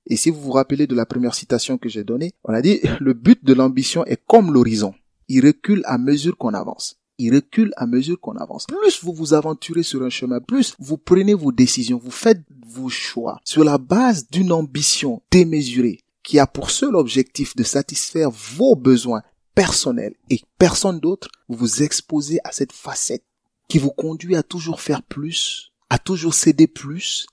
Et 0.06 0.16
si 0.16 0.30
vous 0.30 0.40
vous 0.40 0.52
rappelez 0.52 0.86
de 0.86 0.94
la 0.94 1.06
première 1.06 1.34
citation 1.34 1.78
que 1.78 1.88
j'ai 1.88 2.04
donnée, 2.04 2.32
on 2.44 2.54
a 2.54 2.62
dit 2.62 2.80
le 3.00 3.12
but 3.12 3.44
de 3.44 3.54
l'ambition 3.54 4.04
est 4.04 4.24
comme 4.26 4.52
l'horizon. 4.52 4.94
Il 5.28 5.44
recule 5.44 5.82
à 5.84 5.98
mesure 5.98 6.36
qu'on 6.36 6.54
avance. 6.54 7.00
Il 7.18 7.34
recule 7.34 7.72
à 7.76 7.86
mesure 7.86 8.20
qu'on 8.20 8.36
avance. 8.36 8.66
Plus 8.66 9.02
vous 9.02 9.12
vous 9.12 9.32
aventurez 9.32 9.82
sur 9.82 10.02
un 10.02 10.10
chemin, 10.10 10.40
plus 10.40 10.74
vous 10.78 10.98
prenez 10.98 11.34
vos 11.34 11.52
décisions, 11.52 11.98
vous 11.98 12.10
faites 12.10 12.42
vos 12.66 12.88
choix 12.88 13.40
sur 13.44 13.64
la 13.64 13.78
base 13.78 14.28
d'une 14.28 14.52
ambition 14.52 15.22
démesurée 15.30 16.00
qui 16.22 16.38
a 16.38 16.46
pour 16.46 16.70
seul 16.70 16.96
objectif 16.96 17.54
de 17.54 17.62
satisfaire 17.62 18.30
vos 18.30 18.74
besoins 18.74 19.22
personnels 19.54 20.14
et 20.28 20.40
personne 20.58 21.00
d'autre, 21.00 21.28
vous 21.48 21.56
vous 21.56 21.82
exposez 21.82 22.38
à 22.44 22.52
cette 22.52 22.72
facette 22.72 23.24
qui 23.68 23.78
vous 23.78 23.90
conduit 23.90 24.36
à 24.36 24.42
toujours 24.42 24.80
faire 24.80 25.02
plus, 25.02 25.72
à 25.88 25.98
toujours 25.98 26.34
céder 26.34 26.66
plus 26.66 27.26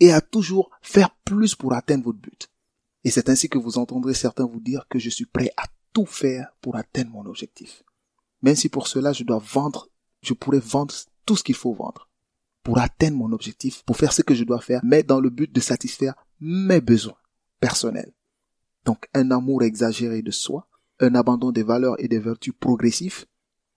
et 0.00 0.12
à 0.12 0.20
toujours 0.20 0.70
faire 0.80 1.10
plus 1.24 1.54
pour 1.54 1.74
atteindre 1.74 2.04
votre 2.04 2.18
but. 2.18 2.48
Et 3.04 3.10
c'est 3.10 3.28
ainsi 3.28 3.48
que 3.48 3.58
vous 3.58 3.78
entendrez 3.78 4.14
certains 4.14 4.46
vous 4.46 4.60
dire 4.60 4.86
que 4.88 4.98
je 4.98 5.10
suis 5.10 5.26
prêt 5.26 5.50
à 5.56 5.64
tout 5.92 6.06
faire 6.06 6.48
pour 6.60 6.76
atteindre 6.76 7.10
mon 7.10 7.26
objectif. 7.26 7.82
Même 8.46 8.54
si 8.54 8.68
pour 8.68 8.86
cela 8.86 9.12
je 9.12 9.24
dois 9.24 9.42
vendre, 9.44 9.88
je 10.22 10.32
pourrais 10.32 10.60
vendre 10.60 10.94
tout 11.24 11.34
ce 11.34 11.42
qu'il 11.42 11.56
faut 11.56 11.72
vendre 11.74 12.08
pour 12.62 12.78
atteindre 12.78 13.16
mon 13.16 13.32
objectif, 13.32 13.82
pour 13.82 13.96
faire 13.96 14.12
ce 14.12 14.22
que 14.22 14.36
je 14.36 14.44
dois 14.44 14.60
faire, 14.60 14.80
mais 14.84 15.02
dans 15.02 15.18
le 15.18 15.30
but 15.30 15.52
de 15.52 15.58
satisfaire 15.58 16.14
mes 16.38 16.80
besoins 16.80 17.16
personnels. 17.58 18.12
Donc 18.84 19.08
un 19.14 19.32
amour 19.32 19.64
exagéré 19.64 20.22
de 20.22 20.30
soi, 20.30 20.68
un 21.00 21.16
abandon 21.16 21.50
des 21.50 21.64
valeurs 21.64 21.96
et 21.98 22.06
des 22.06 22.20
vertus 22.20 22.54
progressifs, 22.58 23.26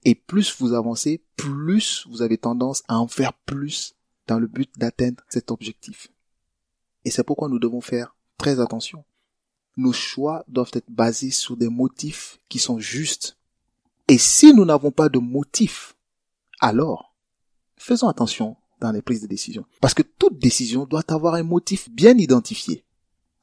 et 0.04 0.14
plus 0.14 0.56
vous 0.60 0.74
avancez, 0.74 1.24
plus 1.36 2.06
vous 2.08 2.22
avez 2.22 2.38
tendance 2.38 2.84
à 2.88 3.00
en 3.00 3.08
faire 3.08 3.34
plus 3.34 3.96
dans 4.28 4.38
le 4.38 4.46
but 4.46 4.70
d'atteindre 4.78 5.24
cet 5.30 5.50
objectif. 5.50 6.10
Et 7.06 7.10
c'est 7.10 7.24
pourquoi 7.24 7.50
nous 7.50 7.58
devons 7.58 7.82
faire 7.82 8.16
très 8.38 8.60
attention. 8.60 9.04
Nos 9.78 9.94
choix 9.94 10.46
doivent 10.48 10.74
être 10.74 10.92
basés 10.92 11.32
sur 11.32 11.58
des 11.58 11.70
motifs 11.70 12.40
qui 12.50 12.60
sont 12.60 12.78
justes. 12.78 13.39
Et 14.10 14.18
si 14.18 14.54
nous 14.54 14.66
n'avons 14.66 14.92
pas 14.92 15.08
de 15.08 15.20
motifs, 15.20 15.96
alors 16.60 17.16
faisons 17.78 18.10
attention 18.10 18.58
dans 18.82 18.92
les 18.92 19.02
prises 19.02 19.22
de 19.22 19.28
décision. 19.28 19.66
Parce 19.82 19.94
que 19.94 20.04
toute 20.04 20.40
décision 20.40 20.86
doit 20.86 21.04
avoir 21.10 21.36
un 21.36 21.44
motif 21.44 21.90
bien 21.90 22.18
identifié 22.18 22.84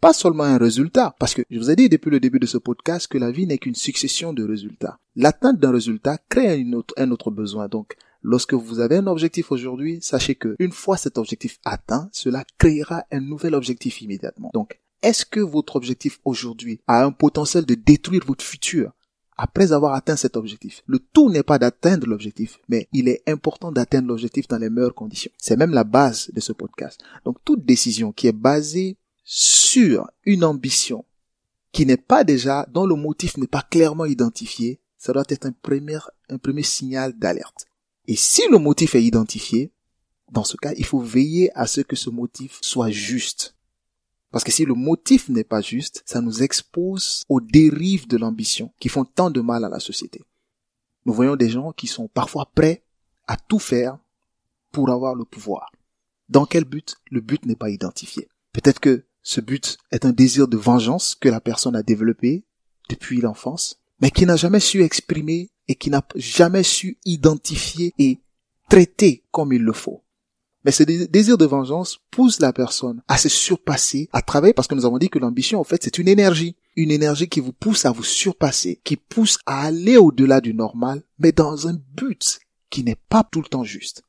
pas 0.01 0.13
seulement 0.13 0.45
un 0.45 0.59
résultat, 0.59 1.17
parce 1.19 1.35
que 1.35 1.43
je 1.51 1.59
vous 1.59 1.71
ai 1.71 1.75
dit 1.75 1.89
depuis 1.89 2.11
le 2.11 2.21
début 2.21 2.39
de 2.39 2.47
ce 2.47 2.59
podcast 2.59 3.09
que 3.09 3.19
la 3.19 3.31
vie 3.31 3.47
n'est 3.47 3.59
qu'une 3.59 3.75
succession 3.75 4.33
de 4.33 4.45
résultats. 4.45 4.99
L'atteinte 5.17 5.59
d'un 5.59 5.73
résultat 5.73 6.19
crée 6.29 6.65
un 6.97 7.11
autre 7.11 7.31
besoin. 7.31 7.69
Donc, 7.69 7.97
lorsque 8.23 8.55
vous 8.55 8.81
avez 8.81 8.97
un 8.97 9.07
objectif 9.07 9.51
aujourd'hui, 9.51 9.99
sachez 10.03 10.35
que 10.35 10.55
une 10.59 10.73
fois 10.73 10.97
cet 10.97 11.19
objectif 11.19 11.59
atteint, 11.65 12.09
cela 12.13 12.45
créera 12.59 13.05
un 13.11 13.21
nouvel 13.21 13.55
objectif 13.55 14.03
immédiatement. 14.03 14.51
Donc, 14.53 14.81
est-ce 15.03 15.25
que 15.25 15.41
votre 15.41 15.77
objectif 15.77 16.21
aujourd'hui 16.25 16.81
a 16.87 17.05
un 17.05 17.13
potentiel 17.13 17.65
de 17.65 17.75
détruire 17.75 18.23
votre 18.27 18.45
futur? 18.45 18.93
Après 19.37 19.73
avoir 19.73 19.95
atteint 19.95 20.17
cet 20.17 20.37
objectif. 20.37 20.83
Le 20.87 20.99
tout 20.99 21.31
n'est 21.31 21.43
pas 21.43 21.59
d'atteindre 21.59 22.07
l'objectif, 22.07 22.59
mais 22.69 22.89
il 22.93 23.09
est 23.09 23.23
important 23.27 23.71
d'atteindre 23.71 24.09
l'objectif 24.09 24.49
dans 24.49 24.59
les 24.59 24.71
meilleures 24.71 24.95
conditions. 24.95 25.31
C'est 25.37 25.57
même 25.57 25.73
la 25.73 25.85
base 25.85 26.31
de 26.33 26.41
ce 26.41 26.53
podcast. 26.53 27.01
Donc 27.25 27.39
toute 27.45 27.65
décision 27.65 28.13
qui 28.13 28.27
est 28.29 28.33
basée 28.33 28.97
sur 29.25 30.09
une 30.25 30.45
ambition 30.45 31.05
qui 31.73 31.85
n'est 31.85 31.97
pas 31.99 32.25
déjà, 32.25 32.67
dont 32.73 32.87
le 32.87 32.95
motif 32.95 33.37
n'est 33.37 33.47
pas 33.47 33.63
clairement 33.63 34.07
identifié, 34.07 34.81
ça 34.97 35.13
doit 35.13 35.25
être 35.29 35.47
un 35.47 35.53
premier, 35.53 35.99
un 36.31 36.39
premier 36.39 36.63
signal 36.63 37.13
d'alerte. 37.19 37.67
Et 38.07 38.17
si 38.17 38.43
le 38.51 38.59
motif 38.59 38.95
est 38.95 39.05
identifié, 39.05 39.73
dans 40.33 40.45
ce 40.45 40.57
cas, 40.57 40.73
il 40.77 40.85
faut 40.85 41.01
veiller 41.01 41.51
à 41.55 41.67
ce 41.67 41.81
que 41.81 41.97
ce 41.97 42.09
motif 42.09 42.59
soit 42.63 42.91
juste. 42.91 43.56
Parce 44.37 44.45
que 44.45 44.53
si 44.53 44.67
le 44.67 44.75
motif 44.75 45.31
n'est 45.31 45.45
pas 45.45 45.63
juste, 45.63 46.03
ça 46.05 46.21
nous 46.21 46.43
expose 46.43 47.25
aux 47.31 47.41
dérives 47.41 48.07
de 48.07 48.19
l'ambition 48.19 48.71
qui 48.79 48.91
font 48.91 49.07
tant 49.07 49.31
de 49.31 49.41
mal 49.41 49.65
à 49.65 49.71
la 49.71 49.81
société. 49.81 50.21
Nous 51.07 51.15
voyons 51.15 51.37
des 51.37 51.49
gens 51.49 51.73
qui 51.73 51.87
sont 51.87 52.07
parfois 52.09 52.51
prêts 52.55 52.85
à 53.27 53.39
tout 53.39 53.59
faire 53.59 53.97
pour 54.73 54.91
avoir 54.91 55.15
le 55.15 55.25
pouvoir. 55.25 55.73
Dans 56.29 56.45
quel 56.45 56.67
but? 56.67 56.97
Le 57.11 57.23
but 57.23 57.47
n'est 57.47 57.57
pas 57.57 57.71
identifié. 57.71 58.29
Peut-être 58.53 58.79
que 58.79 59.07
ce 59.23 59.41
but 59.41 59.79
est 59.91 60.05
un 60.05 60.13
désir 60.13 60.49
de 60.49 60.59
vengeance 60.59 61.15
que 61.15 61.31
la 61.31 61.41
personne 61.41 61.75
a 61.75 61.83
développé 61.83 62.45
depuis 62.91 63.23
l'enfance, 63.23 63.81
mais 64.03 64.11
qui 64.11 64.27
n'a 64.27 64.37
jamais 64.37 64.61
su 64.61 64.83
exprimer 64.83 65.49
et 65.67 65.77
qui 65.77 65.89
n'a 65.89 66.07
jamais 66.15 66.63
su 66.63 66.99
identifier 67.07 67.95
et 67.99 68.21
traiter 68.69 69.25
comme 69.31 69.55
il 69.55 69.63
le 69.63 69.73
faut. 69.73 70.03
Mais 70.67 70.73
ce 70.73 70.83
désir 70.83 71.39
de 71.39 71.47
vengeance 71.47 72.01
pousse 72.11 72.41
la 72.41 72.53
personne 72.53 73.01
à 73.07 73.17
se 73.17 73.29
surpasser, 73.29 74.09
à 74.13 74.21
travailler, 74.21 74.53
parce 74.53 74.67
que 74.67 74.75
nous 74.75 74.85
avons 74.85 74.99
dit 74.99 75.09
que 75.09 75.21
l'ambition, 75.21 75.61
en 75.61 75.65
fait, 75.65 75.83
c'est 75.85 75.99
une 75.99 76.09
énergie. 76.09 76.57
Une 76.75 76.91
énergie 76.91 77.29
qui 77.29 77.39
vous 77.39 77.53
pousse 77.53 77.85
à 77.85 77.93
vous 77.93 78.03
surpasser, 78.03 78.81
qui 78.83 78.97
pousse 78.97 79.39
à 79.47 79.63
aller 79.63 79.97
au-delà 79.97 80.41
du 80.41 80.55
normal, 80.55 81.03
mais 81.21 81.31
dans 81.31 81.69
un 81.69 81.79
but 81.95 82.41
qui 82.69 82.83
n'est 82.83 82.99
pas 83.09 83.23
tout 83.23 83.41
le 83.41 83.49
temps 83.49 83.65
juste 83.65 84.03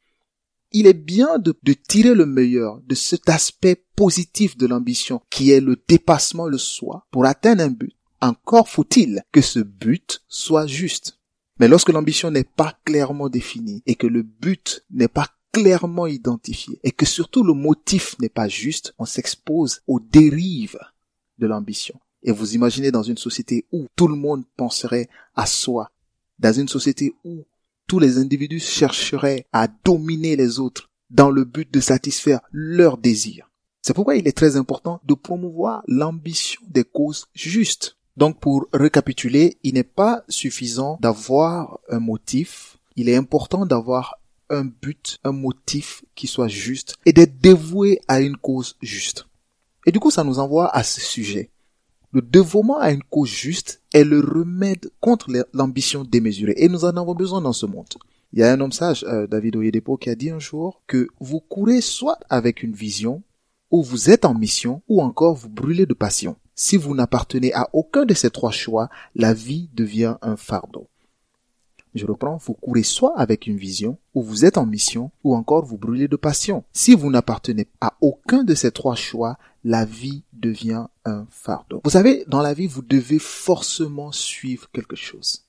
il 0.74 0.86
est 0.86 0.94
bien 0.94 1.40
de, 1.40 1.56
tirer 1.74 2.14
le 2.14 2.26
meilleur 2.26 2.82
de 2.82 2.94
cet 2.94 3.30
aspect 3.30 3.84
positif 3.96 4.58
de 4.58 4.68
l'ambition 4.68 5.22
qui 5.30 5.52
est 5.52 5.62
le 5.62 5.82
dépassement 5.88 6.46
le 6.46 6.58
soi 6.58 7.08
pour 7.10 7.26
atteindre 7.26 7.64
un 7.64 7.70
but. 7.70 7.96
Encore 8.22 8.68
faut-il 8.68 9.24
que 9.32 9.42
ce 9.42 9.60
but 9.60 10.24
soit 10.28 10.68
juste. 10.68 11.20
Mais 11.60 11.68
lorsque 11.68 11.90
l'ambition 11.90 12.32
n'est 12.32 12.44
pas 12.44 12.78
clairement 12.84 13.30
définie 13.30 13.82
et 13.86 13.96
que 13.96 14.08
le 14.08 14.24
but 14.24 14.84
n'est 14.92 15.08
pas 15.08 15.28
clairement 15.58 16.08
identifié 16.08 16.80
et 16.84 16.92
que 16.92 17.06
surtout 17.06 17.44
le 17.44 17.54
motif 17.54 18.18
n'est 18.20 18.30
pas 18.30 18.48
juste, 18.48 18.94
on 19.00 19.06
s'expose 19.06 19.82
aux 19.88 20.00
dérives 20.00 20.80
de 21.40 21.48
l'ambition. 21.48 22.00
Et 22.24 22.32
vous 22.32 22.56
imaginez 22.56 22.92
dans 22.92 23.04
une 23.04 23.18
société 23.18 23.66
où 23.72 23.88
tout 23.96 24.08
le 24.08 24.16
monde 24.16 24.44
penserait 24.56 25.10
à 25.36 25.46
soi, 25.46 25.90
dans 26.40 26.54
une 26.54 26.68
société 26.68 27.14
où 27.24 27.44
tous 27.88 28.00
les 28.00 28.18
individus 28.18 28.60
chercheraient 28.60 29.48
à 29.52 29.68
dominer 29.68 30.36
les 30.36 30.60
autres 30.60 30.90
dans 31.10 31.32
le 31.32 31.44
but 31.44 31.72
de 31.74 31.80
satisfaire 31.80 32.42
leurs 32.52 32.98
désirs. 32.98 33.50
C'est 33.82 33.94
pourquoi 33.94 34.16
il 34.16 34.28
est 34.28 34.38
très 34.38 34.58
important 34.58 35.00
de 35.06 35.14
promouvoir 35.14 35.84
l'ambition 35.88 36.62
des 36.68 36.84
causes 36.84 37.28
justes. 37.34 37.98
Donc 38.18 38.40
pour 38.40 38.68
récapituler, 38.74 39.58
il 39.64 39.76
n'est 39.76 39.84
pas 39.84 40.24
suffisant 40.28 40.98
d'avoir 41.02 41.80
un 41.90 42.00
motif, 42.00 42.78
il 42.96 43.10
est 43.10 43.16
important 43.16 43.66
d'avoir 43.66 44.20
un 44.50 44.66
but, 44.66 45.18
un 45.24 45.32
motif 45.32 46.04
qui 46.16 46.28
soit 46.28 46.48
juste 46.48 46.96
et 47.06 47.14
d'être 47.14 47.40
dévoué 47.40 48.00
à 48.08 48.22
une 48.22 48.38
cause 48.38 48.76
juste. 48.82 49.28
Et 49.86 49.92
du 49.92 50.00
coup, 50.00 50.12
ça 50.12 50.24
nous 50.24 50.40
envoie 50.40 50.76
à 50.76 50.84
ce 50.84 51.02
sujet. 51.02 51.50
Le 52.12 52.22
dévouement 52.22 52.80
à 52.80 52.92
une 52.92 53.04
cause 53.04 53.30
juste 53.30 53.82
est 53.94 54.04
le 54.04 54.20
remède 54.20 54.90
contre 55.02 55.30
l'ambition 55.54 56.04
démesurée. 56.04 56.56
Et 56.58 56.70
nous 56.70 56.86
en 56.86 56.96
avons 56.96 57.16
besoin 57.16 57.42
dans 57.42 57.54
ce 57.54 57.66
monde. 57.66 57.88
Il 58.34 58.40
y 58.40 58.44
a 58.44 58.52
un 58.52 58.60
homme 58.60 58.72
sage, 58.72 59.06
euh, 59.08 59.28
David 59.28 59.56
Oyedepo, 59.56 59.98
qui 59.98 60.10
a 60.10 60.16
dit 60.16 60.30
un 60.30 60.40
jour 60.40 60.82
que 60.88 61.08
vous 61.20 61.40
courez 61.40 61.82
soit 61.82 62.20
avec 62.30 62.64
une 62.64 62.74
vision, 62.74 63.24
ou 63.72 63.84
vous 63.84 64.10
êtes 64.10 64.26
en 64.26 64.34
mission, 64.34 64.82
ou 64.88 65.02
encore 65.02 65.36
vous 65.36 65.50
brûlez 65.50 65.86
de 65.86 65.94
passion. 65.94 66.36
Si 66.56 66.76
vous 66.76 66.96
n'appartenez 66.96 67.54
à 67.54 67.70
aucun 67.74 68.06
de 68.06 68.14
ces 68.14 68.30
trois 68.30 68.52
choix, 68.52 68.90
la 69.16 69.34
vie 69.34 69.70
devient 69.74 70.16
un 70.22 70.36
fardeau. 70.36 70.88
Je 71.98 72.06
reprends, 72.06 72.38
vous 72.38 72.54
courez 72.54 72.84
soit 72.84 73.18
avec 73.18 73.48
une 73.48 73.58
vision, 73.58 73.98
ou 74.14 74.22
vous 74.22 74.46
êtes 74.46 74.58
en 74.58 74.66
mission, 74.66 75.12
ou 75.24 75.36
encore 75.36 75.66
vous 75.66 75.78
brûlez 75.78 76.08
de 76.08 76.16
passion. 76.16 76.64
Si 76.74 76.94
vous 76.94 77.10
n'appartenez 77.10 77.68
à 77.82 77.98
aucun 78.02 78.44
de 78.44 78.54
ces 78.54 78.72
trois 78.72 78.96
choix, 78.96 79.38
la 79.64 79.84
vie 79.84 80.24
devient 80.34 80.86
un 81.06 81.26
fardeau. 81.30 81.82
Vous 81.84 81.90
savez, 81.90 82.24
dans 82.28 82.42
la 82.42 82.54
vie, 82.54 82.68
vous 82.68 82.82
devez 82.82 83.20
forcément 83.20 84.12
suivre 84.12 84.70
quelque 84.72 84.96
chose. 84.96 85.44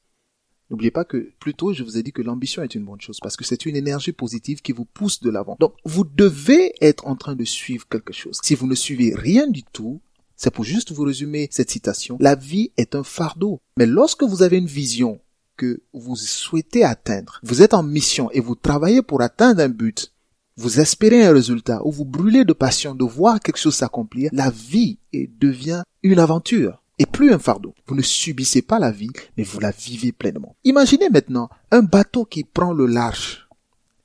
N'oubliez 0.70 0.90
pas 0.90 1.04
que 1.04 1.32
plus 1.40 1.54
tôt, 1.54 1.72
je 1.72 1.82
vous 1.82 1.96
ai 1.96 2.02
dit 2.02 2.12
que 2.12 2.20
l'ambition 2.20 2.62
est 2.62 2.74
une 2.74 2.84
bonne 2.84 3.00
chose 3.00 3.20
parce 3.22 3.36
que 3.36 3.44
c'est 3.44 3.64
une 3.64 3.76
énergie 3.76 4.12
positive 4.12 4.60
qui 4.60 4.72
vous 4.72 4.84
pousse 4.84 5.20
de 5.20 5.30
l'avant. 5.30 5.56
Donc, 5.60 5.74
vous 5.84 6.04
devez 6.04 6.74
être 6.80 7.06
en 7.06 7.16
train 7.16 7.36
de 7.36 7.44
suivre 7.44 7.86
quelque 7.88 8.12
chose. 8.12 8.38
Si 8.42 8.54
vous 8.54 8.66
ne 8.66 8.74
suivez 8.74 9.14
rien 9.14 9.46
du 9.46 9.62
tout, 9.62 10.00
c'est 10.36 10.52
pour 10.52 10.64
juste 10.64 10.92
vous 10.92 11.04
résumer 11.04 11.48
cette 11.50 11.70
citation. 11.70 12.16
La 12.20 12.34
vie 12.34 12.70
est 12.76 12.94
un 12.94 13.02
fardeau. 13.02 13.60
Mais 13.76 13.86
lorsque 13.86 14.22
vous 14.22 14.42
avez 14.42 14.58
une 14.58 14.66
vision 14.66 15.20
que 15.58 15.82
vous 15.92 16.16
souhaitez 16.16 16.84
atteindre, 16.84 17.40
vous 17.42 17.60
êtes 17.60 17.74
en 17.74 17.82
mission 17.82 18.30
et 18.30 18.40
vous 18.40 18.54
travaillez 18.54 19.02
pour 19.02 19.20
atteindre 19.20 19.60
un 19.60 19.68
but, 19.68 20.14
vous 20.56 20.80
espérez 20.80 21.26
un 21.26 21.32
résultat 21.32 21.80
ou 21.84 21.92
vous 21.92 22.04
brûlez 22.04 22.44
de 22.44 22.52
passion 22.52 22.94
de 22.94 23.04
voir 23.04 23.40
quelque 23.40 23.58
chose 23.58 23.74
s'accomplir, 23.76 24.30
la 24.32 24.50
vie 24.50 24.98
devient 25.12 25.82
une 26.02 26.18
aventure 26.18 26.82
et 26.98 27.06
plus 27.06 27.32
un 27.32 27.38
fardeau. 27.38 27.74
Vous 27.86 27.94
ne 27.94 28.02
subissez 28.02 28.62
pas 28.62 28.78
la 28.78 28.90
vie, 28.90 29.10
mais 29.36 29.44
vous 29.44 29.60
la 29.60 29.70
vivez 29.70 30.12
pleinement. 30.12 30.56
Imaginez 30.64 31.10
maintenant 31.10 31.48
un 31.70 31.82
bateau 31.82 32.24
qui 32.24 32.44
prend 32.44 32.72
le 32.72 32.86
large, 32.86 33.48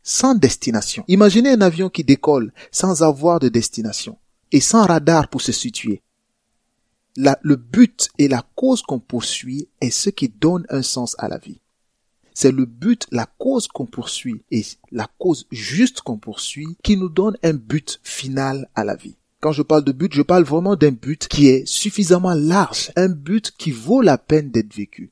sans 0.04 0.36
destination. 0.36 1.04
Imaginez 1.08 1.52
un 1.52 1.62
avion 1.62 1.90
qui 1.90 2.04
décolle 2.04 2.54
sans 2.72 3.04
avoir 3.04 3.40
de 3.40 3.50
destination 3.50 4.18
et 4.52 4.60
sans 4.60 4.86
radar 4.86 5.30
pour 5.30 5.42
se 5.42 5.52
situer. 5.52 6.02
Le 7.16 7.56
but 7.56 8.10
et 8.18 8.28
la 8.28 8.44
cause 8.56 8.82
qu'on 8.82 9.00
poursuit 9.00 9.68
est 9.82 9.92
ce 9.92 10.10
qui 10.10 10.30
donne 10.30 10.66
un 10.70 10.82
sens 10.82 11.16
à 11.20 11.28
la 11.28 11.38
vie. 11.38 11.60
C'est 12.34 12.52
le 12.52 12.66
but, 12.66 13.06
la 13.12 13.28
cause 13.38 13.68
qu'on 13.68 13.86
poursuit 13.86 14.42
et 14.50 14.64
la 14.92 15.08
cause 15.20 15.46
juste 15.52 16.02
qu'on 16.02 16.18
poursuit 16.18 16.78
qui 16.84 16.98
nous 16.98 17.10
donne 17.10 17.38
un 17.44 17.54
but 17.54 18.00
final 18.04 18.68
à 18.74 18.84
la 18.84 18.96
vie. 18.96 19.16
Quand 19.40 19.52
je 19.52 19.62
parle 19.62 19.84
de 19.84 19.92
but, 19.92 20.14
je 20.14 20.22
parle 20.22 20.44
vraiment 20.44 20.76
d'un 20.76 20.92
but 20.92 21.28
qui 21.28 21.48
est 21.48 21.68
suffisamment 21.68 22.34
large, 22.34 22.92
un 22.96 23.10
but 23.10 23.52
qui 23.58 23.72
vaut 23.72 24.02
la 24.02 24.18
peine 24.18 24.50
d'être 24.50 24.74
vécu. 24.74 25.12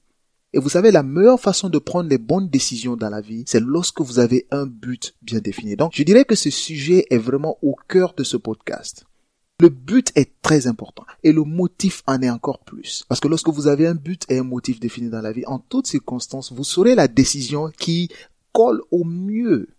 Et 0.53 0.59
vous 0.59 0.69
savez, 0.69 0.91
la 0.91 1.03
meilleure 1.03 1.39
façon 1.39 1.69
de 1.69 1.79
prendre 1.79 2.09
les 2.09 2.17
bonnes 2.17 2.49
décisions 2.49 2.97
dans 2.97 3.09
la 3.09 3.21
vie, 3.21 3.43
c'est 3.45 3.61
lorsque 3.61 4.01
vous 4.01 4.19
avez 4.19 4.47
un 4.51 4.65
but 4.65 5.15
bien 5.21 5.39
défini. 5.39 5.75
Donc, 5.75 5.91
je 5.95 6.03
dirais 6.03 6.25
que 6.25 6.35
ce 6.35 6.49
sujet 6.49 7.05
est 7.09 7.17
vraiment 7.17 7.57
au 7.61 7.75
cœur 7.87 8.13
de 8.15 8.23
ce 8.23 8.35
podcast. 8.35 9.05
Le 9.61 9.69
but 9.69 10.11
est 10.15 10.41
très 10.41 10.65
important 10.65 11.05
et 11.21 11.31
le 11.31 11.43
motif 11.43 12.01
en 12.07 12.19
est 12.23 12.31
encore 12.31 12.61
plus. 12.61 13.05
Parce 13.07 13.21
que 13.21 13.27
lorsque 13.27 13.49
vous 13.49 13.67
avez 13.67 13.85
un 13.85 13.93
but 13.93 14.25
et 14.27 14.39
un 14.39 14.43
motif 14.43 14.79
défini 14.79 15.07
dans 15.07 15.21
la 15.21 15.31
vie, 15.31 15.45
en 15.45 15.59
toutes 15.59 15.85
circonstances, 15.85 16.51
vous 16.51 16.63
saurez 16.63 16.95
la 16.95 17.07
décision 17.07 17.69
qui 17.77 18.09
colle 18.53 18.81
au 18.89 19.03
mieux 19.03 19.69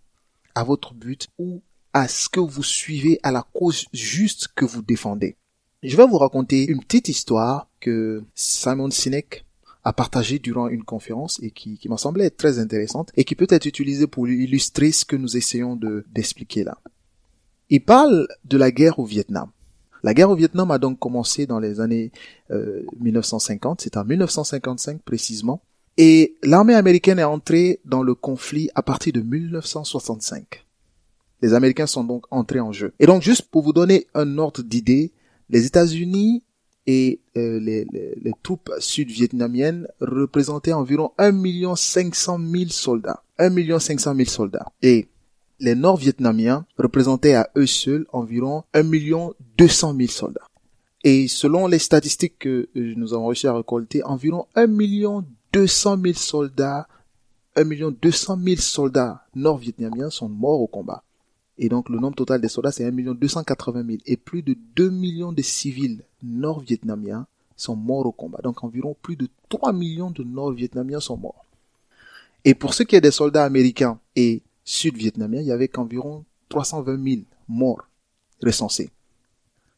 à 0.55 0.63
votre 0.63 0.93
but 0.93 1.27
ou 1.37 1.61
à 1.91 2.07
ce 2.07 2.29
que 2.29 2.39
vous 2.39 2.63
suivez, 2.63 3.19
à 3.23 3.33
la 3.33 3.45
cause 3.53 3.83
juste 3.91 4.47
que 4.55 4.63
vous 4.63 4.81
défendez. 4.81 5.35
Je 5.83 5.97
vais 5.97 6.07
vous 6.07 6.17
raconter 6.17 6.65
une 6.65 6.81
petite 6.81 7.09
histoire 7.09 7.67
que 7.81 8.23
Simon 8.35 8.89
Sinek 8.89 9.43
a 9.83 9.91
partagée 9.91 10.39
durant 10.39 10.69
une 10.69 10.85
conférence 10.85 11.41
et 11.43 11.51
qui, 11.51 11.77
m'a 11.89 11.97
semblé 11.97 12.31
très 12.31 12.57
intéressante 12.57 13.11
et 13.17 13.25
qui 13.25 13.35
peut 13.35 13.47
être 13.49 13.65
utilisée 13.65 14.07
pour 14.07 14.29
illustrer 14.29 14.93
ce 14.93 15.03
que 15.03 15.17
nous 15.17 15.35
essayons 15.35 15.75
de, 15.75 16.05
d'expliquer 16.13 16.63
là. 16.63 16.77
Il 17.69 17.83
parle 17.83 18.29
de 18.45 18.55
la 18.55 18.71
guerre 18.71 18.99
au 18.99 19.03
Vietnam. 19.03 19.49
La 20.03 20.13
guerre 20.13 20.29
au 20.29 20.35
Vietnam 20.35 20.69
a 20.71 20.77
donc 20.77 20.99
commencé 20.99 21.45
dans 21.45 21.59
les 21.59 21.79
années 21.79 22.11
1950, 22.49 23.79
euh, 23.79 23.83
c'est 23.83 23.97
en 23.97 24.03
1955 24.03 25.01
précisément, 25.01 25.61
et 25.97 26.35
l'armée 26.43 26.75
américaine 26.75 27.19
est 27.19 27.23
entrée 27.23 27.79
dans 27.85 28.03
le 28.03 28.13
conflit 28.13 28.69
à 28.75 28.81
partir 28.81 29.13
de 29.13 29.21
1965. 29.21 30.65
Les 31.41 31.53
Américains 31.53 31.87
sont 31.87 32.03
donc 32.03 32.25
entrés 32.31 32.59
en 32.59 32.71
jeu. 32.71 32.93
Et 32.99 33.05
donc 33.05 33.21
juste 33.21 33.43
pour 33.43 33.63
vous 33.63 33.73
donner 33.73 34.07
un 34.13 34.37
ordre 34.37 34.61
d'idée, 34.61 35.11
les 35.49 35.65
États-Unis 35.65 36.43
et 36.85 37.21
euh, 37.37 37.59
les, 37.59 37.85
les, 37.93 38.33
troupes 38.43 38.71
sud-vietnamiennes 38.79 39.87
représentaient 40.01 40.73
environ 40.73 41.11
1 41.17 41.75
500 41.75 42.39
000 42.39 42.69
soldats. 42.69 43.23
1 43.39 43.79
500 43.79 44.15
000 44.15 44.29
soldats. 44.29 44.71
Et 44.81 45.07
les 45.63 45.75
Nord-Vietnamiens 45.75 46.65
représentaient 46.77 47.35
à 47.35 47.49
eux 47.55 47.65
seuls 47.65 48.05
environ 48.11 48.65
1 48.73 48.83
200 49.57 49.95
000 49.95 50.09
soldats. 50.09 50.49
Et 51.05 51.29
selon 51.29 51.67
les 51.67 51.79
statistiques 51.79 52.39
que 52.39 52.67
nous 52.75 53.13
avons 53.13 53.27
réussi 53.27 53.47
à 53.47 53.53
récolter, 53.53 54.03
environ 54.03 54.45
1 54.55 54.67
200 55.53 55.97
000 56.01 56.13
soldats, 56.15 56.87
1 57.55 57.63
200 57.91 58.39
000 58.43 58.57
soldats 58.57 59.23
nord-vietnamiens 59.35 60.09
sont 60.09 60.27
morts 60.27 60.59
au 60.59 60.67
combat. 60.67 61.03
Et 61.57 61.69
donc 61.69 61.87
le 61.87 61.97
nombre 61.97 62.15
total 62.15 62.41
des 62.41 62.49
soldats, 62.49 62.73
c'est 62.73 62.85
1 62.85 62.91
280 63.13 63.85
000. 63.85 63.97
Et 64.05 64.17
plus 64.17 64.41
de 64.41 64.57
2 64.75 64.89
millions 64.89 65.31
de 65.31 65.41
civils 65.41 66.03
nord-vietnamiens 66.23 67.25
sont 67.55 67.77
morts 67.77 68.05
au 68.05 68.11
combat. 68.11 68.39
Donc 68.43 68.65
environ 68.65 68.97
plus 69.01 69.15
de 69.15 69.29
3 69.47 69.71
millions 69.71 70.11
de 70.11 70.25
nord-vietnamiens 70.25 70.99
sont 70.99 71.15
morts. 71.15 71.45
Et 72.43 72.53
pour 72.53 72.73
ce 72.73 72.83
qui 72.83 72.97
est 72.97 73.01
des 73.01 73.11
soldats 73.11 73.45
américains 73.45 73.99
et 74.17 74.41
sud-vietnamien, 74.63 75.39
il 75.39 75.47
y 75.47 75.51
avait 75.51 75.67
qu'environ 75.67 76.25
320 76.49 77.03
000 77.03 77.21
morts 77.47 77.87
recensés. 78.41 78.89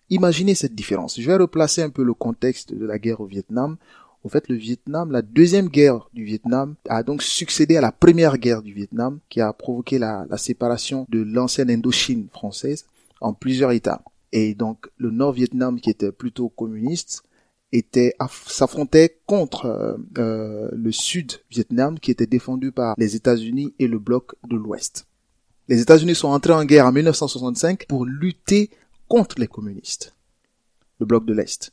Imaginez 0.10 0.56
cette 0.56 0.75
différence. 0.75 1.20
Je 1.20 1.25
vais 1.25 1.36
replacer 1.36 1.82
un 1.82 1.89
peu 1.89 2.04
le 2.04 2.13
contexte 2.13 2.74
de 2.74 2.86
la 2.86 3.00
guerre 3.00 3.22
au 3.22 3.25
Vietnam. 3.25 3.77
En 4.24 4.30
fait, 4.30 4.48
le 4.50 4.56
Vietnam, 4.56 5.12
la 5.12 5.22
deuxième 5.22 5.68
guerre 5.68 6.10
du 6.13 6.24
Vietnam 6.24 6.75
a 6.89 7.04
donc 7.04 7.22
succédé 7.22 7.77
à 7.77 7.82
la 7.82 7.92
première 7.92 8.38
guerre 8.38 8.62
du 8.62 8.74
Vietnam 8.74 9.20
qui 9.30 9.42
a 9.42 9.51
provoqué 9.54 10.00
la 10.00 10.27
séparation 10.38 11.06
de 11.10 11.22
l'ancienne 11.22 11.70
Indochine 11.70 12.27
française 12.32 12.86
en 13.22 13.34
plusieurs 13.34 13.72
États. 13.72 14.01
Et 14.32 14.54
donc, 14.54 14.88
le 14.98 15.12
Nord-Vietnam, 15.12 15.80
qui 15.80 15.89
était 15.89 16.12
plutôt 16.12 16.50
communiste, 16.50 17.24
était 17.77 18.15
s'affrontait 18.48 19.20
contre 19.25 19.65
euh, 19.65 19.98
euh, 20.17 20.70
le 20.74 20.91
Sud 20.91 21.34
Vietnam 21.50 22.00
qui 22.00 22.12
était 22.12 22.27
défendu 22.27 22.72
par 22.72 22.96
les 22.98 23.15
États-Unis 23.15 23.74
et 23.79 23.88
le 23.88 24.00
bloc 24.00 24.36
de 24.48 24.55
l'Ouest. 24.55 25.08
Les 25.67 25.82
États-Unis 25.82 26.15
sont 26.15 26.29
entrés 26.29 26.53
en 26.53 26.63
guerre 26.63 26.86
en 26.86 26.91
1965 26.91 27.88
pour 27.88 28.05
lutter 28.05 28.70
contre 29.08 29.39
les 29.39 29.48
communistes, 29.48 30.15
le 31.00 31.05
bloc 31.05 31.25
de 31.25 31.34
l'Est. 31.34 31.72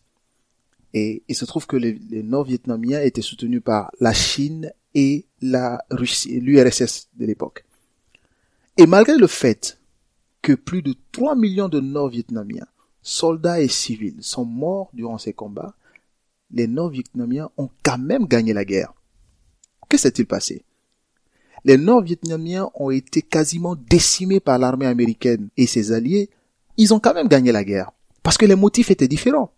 Et 0.94 1.22
il 1.28 1.34
se 1.34 1.44
trouve 1.44 1.66
que 1.66 1.76
les, 1.76 1.98
les 2.10 2.22
Nord-Vietnamiens 2.22 3.00
étaient 3.00 3.22
soutenus 3.22 3.62
par 3.62 3.90
la 4.00 4.12
Chine 4.12 4.72
et 4.94 5.26
la 5.40 5.82
Russie, 5.90 6.40
l'URSS 6.40 7.08
de 7.18 7.26
l'époque. 7.26 7.64
Et 8.76 8.86
malgré 8.86 9.16
le 9.16 9.26
fait 9.26 9.78
que 10.42 10.52
plus 10.52 10.82
de 10.82 10.94
3 11.12 11.34
millions 11.36 11.68
de 11.68 11.80
Nord-Vietnamiens, 11.80 12.66
soldats 13.02 13.60
et 13.60 13.68
civils, 13.68 14.22
sont 14.22 14.44
morts 14.44 14.90
durant 14.92 15.18
ces 15.18 15.32
combats, 15.32 15.74
les 16.52 16.66
Nord-Vietnamiens 16.66 17.50
ont 17.56 17.70
quand 17.82 17.98
même 17.98 18.26
gagné 18.26 18.52
la 18.52 18.64
guerre. 18.64 18.92
Que 19.88 19.98
s'est-il 19.98 20.26
passé? 20.26 20.64
Les 21.64 21.76
Nord-Vietnamiens 21.76 22.70
ont 22.74 22.90
été 22.90 23.22
quasiment 23.22 23.76
décimés 23.76 24.40
par 24.40 24.58
l'armée 24.58 24.86
américaine 24.86 25.48
et 25.56 25.66
ses 25.66 25.92
alliés. 25.92 26.30
Ils 26.76 26.92
ont 26.92 27.00
quand 27.00 27.14
même 27.14 27.28
gagné 27.28 27.52
la 27.52 27.64
guerre. 27.64 27.92
Parce 28.22 28.36
que 28.36 28.46
les 28.46 28.54
motifs 28.54 28.90
étaient 28.90 29.08
différents. 29.08 29.52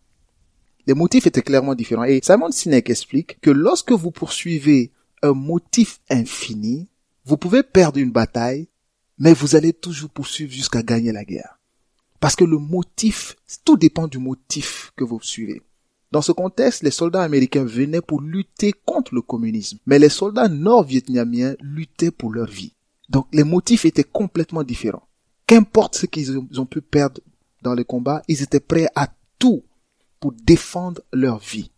Les 0.86 0.94
motifs 0.94 1.26
étaient 1.26 1.42
clairement 1.42 1.74
différents. 1.74 2.04
Et 2.04 2.20
Simon 2.22 2.50
Sinek 2.50 2.90
explique 2.90 3.40
que 3.40 3.50
lorsque 3.50 3.92
vous 3.92 4.10
poursuivez 4.10 4.92
un 5.22 5.32
motif 5.32 6.00
infini, 6.10 6.88
vous 7.24 7.38
pouvez 7.38 7.62
perdre 7.62 7.98
une 7.98 8.12
bataille, 8.12 8.68
mais 9.18 9.32
vous 9.32 9.56
allez 9.56 9.72
toujours 9.72 10.10
poursuivre 10.10 10.52
jusqu'à 10.52 10.82
gagner 10.82 11.12
la 11.12 11.24
guerre. 11.24 11.58
Parce 12.20 12.36
que 12.36 12.44
le 12.44 12.58
motif, 12.58 13.36
tout 13.64 13.76
dépend 13.76 14.08
du 14.08 14.18
motif 14.18 14.92
que 14.96 15.04
vous 15.04 15.20
suivez. 15.22 15.62
Dans 16.14 16.22
ce 16.22 16.30
contexte, 16.30 16.84
les 16.84 16.92
soldats 16.92 17.24
américains 17.24 17.64
venaient 17.64 18.00
pour 18.00 18.20
lutter 18.20 18.72
contre 18.72 19.16
le 19.16 19.20
communisme, 19.20 19.78
mais 19.84 19.98
les 19.98 20.08
soldats 20.08 20.46
nord-vietnamiens 20.46 21.56
luttaient 21.58 22.12
pour 22.12 22.32
leur 22.32 22.46
vie. 22.46 22.72
Donc 23.08 23.26
les 23.32 23.42
motifs 23.42 23.84
étaient 23.84 24.04
complètement 24.04 24.62
différents. 24.62 25.08
Qu'importe 25.48 25.96
ce 25.96 26.06
qu'ils 26.06 26.38
ont 26.38 26.66
pu 26.66 26.82
perdre 26.82 27.20
dans 27.62 27.74
les 27.74 27.84
combats, 27.84 28.22
ils 28.28 28.44
étaient 28.44 28.60
prêts 28.60 28.86
à 28.94 29.12
tout 29.40 29.64
pour 30.20 30.30
défendre 30.30 31.02
leur 31.12 31.40
vie. 31.40 31.72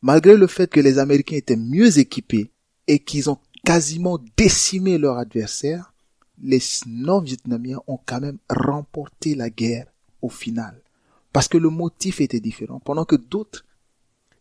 Malgré 0.00 0.34
le 0.34 0.46
fait 0.46 0.70
que 0.70 0.80
les 0.80 0.98
Américains 0.98 1.36
étaient 1.36 1.56
mieux 1.56 1.98
équipés 1.98 2.50
et 2.86 3.00
qu'ils 3.00 3.28
ont 3.28 3.38
quasiment 3.66 4.18
décimé 4.38 4.96
leur 4.96 5.18
adversaire, 5.18 5.92
les 6.42 6.62
Nord-Vietnamiens 6.86 7.82
ont 7.86 7.98
quand 8.06 8.22
même 8.22 8.38
remporté 8.48 9.34
la 9.34 9.50
guerre 9.50 9.92
au 10.22 10.30
final 10.30 10.80
parce 11.32 11.48
que 11.48 11.58
le 11.58 11.70
motif 11.70 12.20
était 12.20 12.40
différent. 12.40 12.80
Pendant 12.80 13.04
que 13.04 13.16
d'autres 13.16 13.64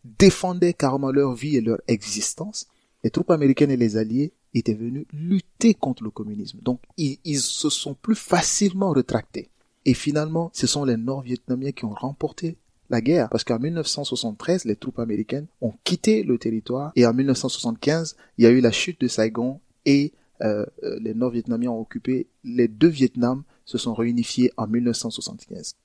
défendaient 0.04 0.74
carrément 0.74 1.12
leur 1.12 1.34
vie 1.34 1.58
et 1.58 1.62
leur 1.62 1.80
existence, 1.88 2.68
les 3.04 3.10
troupes 3.10 3.32
américaines 3.32 3.72
et 3.72 3.78
les 3.78 3.98
alliés 3.98 4.34
étaient 4.54 4.74
venus 4.74 5.06
lutter 5.14 5.74
contre 5.74 6.04
le 6.04 6.10
communisme. 6.10 6.60
Donc 6.62 6.82
ils, 6.98 7.40
se 7.40 7.70
sont 7.70 7.94
plus 7.94 8.16
facilement 8.16 8.92
retractés. 8.92 9.50
Et 9.86 9.94
finalement, 9.94 10.50
ce 10.54 10.68
sont 10.68 10.86
les 10.86 10.98
Nord-Vietnamiens 10.98 11.72
qui 11.72 11.86
ont 11.86 11.94
remporté 11.94 12.58
la 12.90 13.02
guerre, 13.02 13.30
parce 13.30 13.44
qu'en 13.44 13.60
1973, 13.60 14.66
les 14.66 14.76
troupes 14.76 14.98
américaines 14.98 15.46
ont 15.62 15.74
quitté 15.84 16.24
le 16.24 16.40
territoire, 16.40 16.92
et 16.96 17.06
en 17.06 17.14
1975, 17.14 18.16
il 18.38 18.44
y 18.44 18.48
a 18.48 18.50
eu 18.50 18.62
la 18.62 18.72
chute 18.72 19.00
de 19.00 19.08
Saigon, 19.08 19.62
et 19.86 20.14
euh, 20.42 20.66
euh, 20.84 20.98
les 21.00 21.14
Nord-Vietnamiens 21.14 21.70
ont 21.70 21.80
occupé 21.80 22.28
les 22.44 22.68
deux 22.68 22.88
Vietnams, 22.88 23.44
se 23.66 23.78
sont 23.78 23.94
réunifiés 23.94 24.52
en 24.58 24.66
1975. 24.66 25.76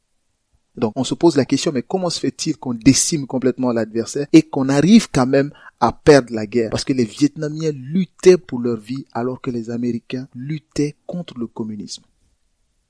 Donc 0.77 0.93
on 0.97 1.05
se 1.05 1.15
pose 1.15 1.37
la 1.37 1.45
question, 1.45 1.73
mais 1.73 1.83
comment 1.83 2.11
se 2.11 2.19
fait-il 2.19 2.57
qu'on 2.57 2.75
décime 2.75 3.27
complètement 3.27 3.73
l'adversaire 3.73 4.27
et 4.33 4.43
qu'on 4.43 4.69
arrive 4.69 5.09
quand 5.11 5.27
même 5.27 5.53
à 5.81 5.93
perdre 5.93 6.33
la 6.33 6.47
guerre? 6.47 6.71
Parce 6.71 6.85
que 6.85 6.93
les 6.93 7.05
Vietnamiens 7.05 7.73
luttaient 7.73 8.39
pour 8.39 8.59
leur 8.59 8.79
vie 8.79 9.05
alors 9.13 9.41
que 9.41 9.51
les 9.51 9.71
Américains 9.71 10.29
luttaient 10.35 10.97
contre 11.07 11.39
le 11.39 11.47
communisme. 11.47 12.03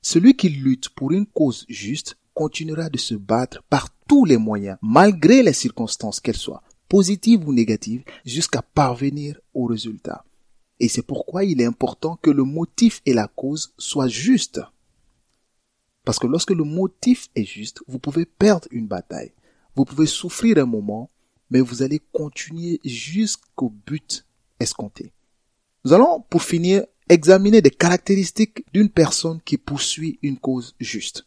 Celui 0.01 0.35
qui 0.37 0.49
lutte 0.49 0.90
pour 0.90 1.12
une 1.12 1.27
cause 1.27 1.66
juste 1.68 2.16
continuera 2.35 2.88
de 2.88 2.99
se 2.99 3.14
battre 3.14 3.62
par 3.70 3.88
tous 4.07 4.25
les 4.25 4.37
moyens, 4.37 4.77
malgré 4.83 5.42
les 5.42 5.53
circonstances 5.53 6.20
qu'elles 6.20 6.37
soient, 6.37 6.62
positives 6.88 7.47
ou 7.47 7.53
négatives, 7.53 8.05
jusqu'à 8.25 8.62
parvenir 8.62 9.40
au 9.55 9.66
résultat. 9.66 10.25
Et 10.81 10.88
c'est 10.88 11.07
pourquoi 11.07 11.44
il 11.44 11.61
est 11.61 11.66
important 11.66 12.18
que 12.20 12.31
le 12.31 12.44
motif 12.44 13.01
et 13.07 13.14
la 13.14 13.29
cause 13.29 13.73
soient 13.79 14.09
justes. 14.09 14.61
Parce 16.05 16.19
que 16.19 16.27
lorsque 16.27 16.51
le 16.51 16.64
motif 16.64 17.29
est 17.35 17.45
juste, 17.45 17.83
vous 17.88 17.99
pouvez 17.99 18.27
perdre 18.27 18.69
une 18.71 18.87
bataille. 18.87 19.33
Vous 19.75 19.85
pouvez 19.85 20.07
souffrir 20.07 20.59
un 20.59 20.67
moment, 20.67 21.11
mais 21.51 21.61
vous 21.61 21.83
allez 21.83 22.01
continuer 22.12 22.81
jusqu'au 22.85 23.73
but 23.87 24.27
escompté. 24.61 25.12
Nous 25.85 25.93
allons, 25.93 26.25
pour 26.29 26.43
finir, 26.43 26.85
examiner 27.09 27.61
des 27.61 27.71
caractéristiques 27.71 28.64
d'une 28.73 28.88
personne 28.88 29.40
qui 29.45 29.59
poursuit 29.59 30.19
une 30.23 30.38
cause 30.38 30.75
juste. 30.79 31.27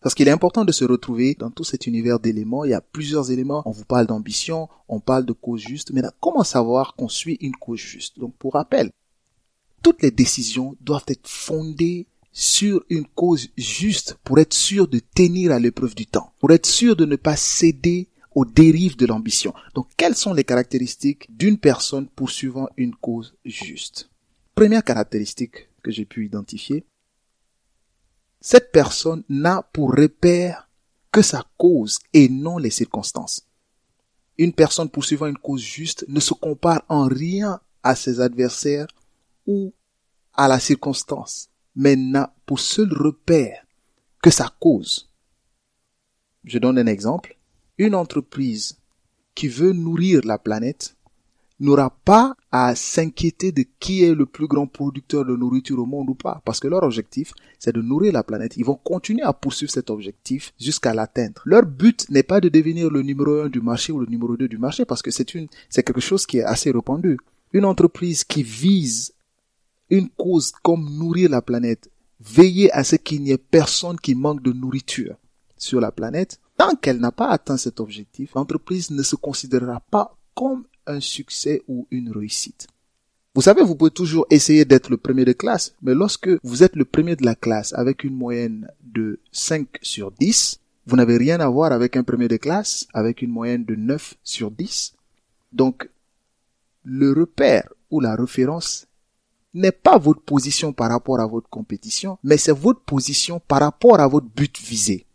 Parce 0.00 0.16
qu'il 0.16 0.26
est 0.26 0.32
important 0.32 0.64
de 0.64 0.72
se 0.72 0.84
retrouver 0.84 1.36
dans 1.38 1.50
tout 1.50 1.62
cet 1.62 1.86
univers 1.86 2.18
d'éléments. 2.18 2.64
Il 2.64 2.70
y 2.70 2.74
a 2.74 2.80
plusieurs 2.80 3.30
éléments. 3.30 3.62
On 3.66 3.70
vous 3.70 3.84
parle 3.84 4.06
d'ambition, 4.06 4.68
on 4.88 4.98
parle 4.98 5.24
de 5.24 5.32
cause 5.32 5.60
juste. 5.60 5.92
Mais 5.92 6.02
comment 6.20 6.42
savoir 6.42 6.94
qu'on 6.94 7.08
suit 7.08 7.38
une 7.40 7.54
cause 7.54 7.78
juste? 7.78 8.18
Donc, 8.18 8.34
pour 8.36 8.54
rappel, 8.54 8.90
toutes 9.82 10.02
les 10.02 10.10
décisions 10.10 10.76
doivent 10.80 11.04
être 11.06 11.28
fondées 11.28 12.08
sur 12.32 12.82
une 12.88 13.06
cause 13.06 13.50
juste 13.56 14.16
pour 14.24 14.38
être 14.38 14.54
sûr 14.54 14.88
de 14.88 15.00
tenir 15.14 15.52
à 15.52 15.58
l'épreuve 15.58 15.94
du 15.94 16.06
temps, 16.06 16.32
pour 16.40 16.50
être 16.50 16.66
sûr 16.66 16.96
de 16.96 17.04
ne 17.04 17.16
pas 17.16 17.36
céder 17.36 18.08
aux 18.34 18.46
dérives 18.46 18.96
de 18.96 19.06
l'ambition. 19.06 19.52
Donc, 19.74 19.88
quelles 19.96 20.14
sont 20.14 20.32
les 20.32 20.44
caractéristiques 20.44 21.26
d'une 21.36 21.58
personne 21.58 22.08
poursuivant 22.08 22.68
une 22.78 22.94
cause 22.94 23.36
juste? 23.44 24.08
Première 24.54 24.82
caractéristique 24.82 25.68
que 25.82 25.90
j'ai 25.90 26.06
pu 26.06 26.26
identifier, 26.26 26.86
cette 28.40 28.72
personne 28.72 29.22
n'a 29.28 29.62
pour 29.72 29.94
repère 29.94 30.68
que 31.12 31.22
sa 31.22 31.44
cause 31.58 31.98
et 32.14 32.30
non 32.30 32.56
les 32.56 32.70
circonstances. 32.70 33.46
Une 34.38 34.54
personne 34.54 34.88
poursuivant 34.88 35.26
une 35.26 35.36
cause 35.36 35.60
juste 35.60 36.06
ne 36.08 36.18
se 36.18 36.32
compare 36.32 36.82
en 36.88 37.06
rien 37.06 37.60
à 37.82 37.94
ses 37.94 38.20
adversaires 38.20 38.86
ou 39.46 39.74
à 40.32 40.48
la 40.48 40.58
circonstance 40.58 41.51
mais 41.74 41.96
n'a 41.96 42.34
pour 42.46 42.60
seul 42.60 42.92
repère 42.92 43.64
que 44.22 44.30
sa 44.30 44.48
cause. 44.60 45.10
Je 46.44 46.58
donne 46.58 46.78
un 46.78 46.86
exemple. 46.86 47.36
Une 47.78 47.94
entreprise 47.94 48.78
qui 49.34 49.48
veut 49.48 49.72
nourrir 49.72 50.20
la 50.24 50.38
planète 50.38 50.96
n'aura 51.60 51.90
pas 52.04 52.36
à 52.50 52.74
s'inquiéter 52.74 53.52
de 53.52 53.64
qui 53.78 54.02
est 54.02 54.14
le 54.14 54.26
plus 54.26 54.48
grand 54.48 54.66
producteur 54.66 55.24
de 55.24 55.36
nourriture 55.36 55.78
au 55.78 55.86
monde 55.86 56.10
ou 56.10 56.14
pas, 56.14 56.42
parce 56.44 56.58
que 56.58 56.66
leur 56.66 56.82
objectif, 56.82 57.32
c'est 57.58 57.74
de 57.74 57.80
nourrir 57.80 58.12
la 58.12 58.24
planète. 58.24 58.56
Ils 58.56 58.64
vont 58.64 58.74
continuer 58.74 59.22
à 59.22 59.32
poursuivre 59.32 59.72
cet 59.72 59.88
objectif 59.88 60.52
jusqu'à 60.60 60.92
l'atteindre. 60.92 61.40
Leur 61.44 61.64
but 61.64 62.08
n'est 62.10 62.24
pas 62.24 62.40
de 62.40 62.48
devenir 62.48 62.90
le 62.90 63.02
numéro 63.02 63.42
un 63.42 63.48
du 63.48 63.60
marché 63.60 63.92
ou 63.92 64.00
le 64.00 64.06
numéro 64.06 64.36
deux 64.36 64.48
du 64.48 64.58
marché, 64.58 64.84
parce 64.84 65.02
que 65.02 65.12
c'est 65.12 65.34
une, 65.34 65.46
c'est 65.70 65.84
quelque 65.84 66.00
chose 66.00 66.26
qui 66.26 66.38
est 66.38 66.44
assez 66.44 66.70
répandu. 66.70 67.16
Une 67.52 67.64
entreprise 67.64 68.24
qui 68.24 68.42
vise 68.42 69.12
une 69.92 70.08
cause 70.08 70.52
comme 70.62 70.88
nourrir 70.96 71.28
la 71.28 71.42
planète, 71.42 71.90
veiller 72.18 72.72
à 72.72 72.82
ce 72.82 72.96
qu'il 72.96 73.22
n'y 73.22 73.30
ait 73.30 73.38
personne 73.38 74.00
qui 74.00 74.14
manque 74.14 74.42
de 74.42 74.50
nourriture 74.52 75.16
sur 75.58 75.80
la 75.80 75.92
planète, 75.92 76.40
tant 76.56 76.74
qu'elle 76.76 76.98
n'a 76.98 77.12
pas 77.12 77.28
atteint 77.28 77.58
cet 77.58 77.78
objectif, 77.78 78.32
l'entreprise 78.34 78.90
ne 78.90 79.02
se 79.02 79.16
considérera 79.16 79.80
pas 79.90 80.16
comme 80.34 80.64
un 80.86 81.00
succès 81.00 81.62
ou 81.68 81.86
une 81.90 82.10
réussite. 82.10 82.68
Vous 83.34 83.42
savez, 83.42 83.62
vous 83.62 83.76
pouvez 83.76 83.90
toujours 83.90 84.26
essayer 84.30 84.64
d'être 84.64 84.88
le 84.88 84.96
premier 84.96 85.26
de 85.26 85.32
classe, 85.32 85.74
mais 85.82 85.94
lorsque 85.94 86.30
vous 86.42 86.62
êtes 86.62 86.74
le 86.74 86.86
premier 86.86 87.14
de 87.14 87.26
la 87.26 87.34
classe 87.34 87.74
avec 87.74 88.02
une 88.02 88.14
moyenne 88.14 88.68
de 88.82 89.20
5 89.30 89.78
sur 89.82 90.10
10, 90.10 90.58
vous 90.86 90.96
n'avez 90.96 91.18
rien 91.18 91.38
à 91.40 91.48
voir 91.48 91.70
avec 91.70 91.98
un 91.98 92.02
premier 92.02 92.28
de 92.28 92.38
classe 92.38 92.86
avec 92.94 93.20
une 93.20 93.30
moyenne 93.30 93.64
de 93.66 93.74
9 93.74 94.14
sur 94.22 94.50
10. 94.50 94.94
Donc, 95.52 95.90
le 96.82 97.12
repère 97.12 97.68
ou 97.90 98.00
la 98.00 98.16
référence 98.16 98.86
n'est 99.54 99.72
pas 99.72 99.98
votre 99.98 100.22
position 100.22 100.72
par 100.72 100.90
rapport 100.90 101.20
à 101.20 101.26
votre 101.26 101.48
compétition, 101.48 102.18
mais 102.22 102.38
c'est 102.38 102.52
votre 102.52 102.80
position 102.80 103.40
par 103.40 103.60
rapport 103.60 104.00
à 104.00 104.08
votre 104.08 104.28
but 104.28 104.58
visé. 104.60 105.06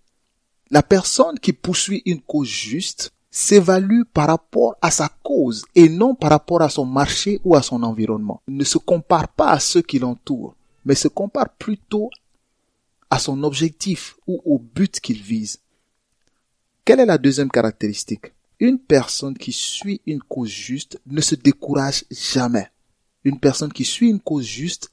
La 0.70 0.84
personne 0.84 1.40
qui 1.40 1.54
poursuit 1.54 2.04
une 2.06 2.22
cause 2.22 2.48
juste 2.48 3.14
s'évalue 3.32 4.02
par 4.14 4.28
rapport 4.28 4.76
à 4.82 4.92
sa 4.92 5.10
cause 5.24 5.66
et 5.76 5.90
non 5.90 6.16
par 6.16 6.32
rapport 6.32 6.62
à 6.62 6.70
son 6.70 6.86
marché 6.86 7.40
ou 7.44 7.56
à 7.56 7.62
son 7.62 7.84
environnement. 7.84 8.42
Ne 8.48 8.64
se 8.64 8.78
compare 8.78 9.28
pas 9.28 9.52
à 9.52 9.60
ceux 9.60 9.82
qui 9.82 10.00
l'entourent, 10.00 10.56
mais 10.86 10.96
se 10.96 11.08
compare 11.08 11.50
plutôt 11.50 12.10
à 13.10 13.20
son 13.20 13.44
objectif 13.44 14.18
ou 14.28 14.42
au 14.44 14.60
but 14.60 15.00
qu'il 15.00 15.22
vise. 15.22 15.60
Quelle 16.84 17.00
est 17.00 17.06
la 17.06 17.18
deuxième 17.18 17.52
caractéristique? 17.52 18.34
Une 18.60 18.80
personne 18.80 19.38
qui 19.38 19.52
suit 19.52 20.02
une 20.08 20.22
cause 20.22 20.50
juste 20.50 21.00
ne 21.06 21.22
se 21.22 21.36
décourage 21.36 22.06
jamais. 22.10 22.70
Une 23.28 23.42
personne 23.42 23.74
qui 23.74 23.84
suit 23.84 24.10
une 24.10 24.22
cause 24.22 24.46
juste 24.46 24.90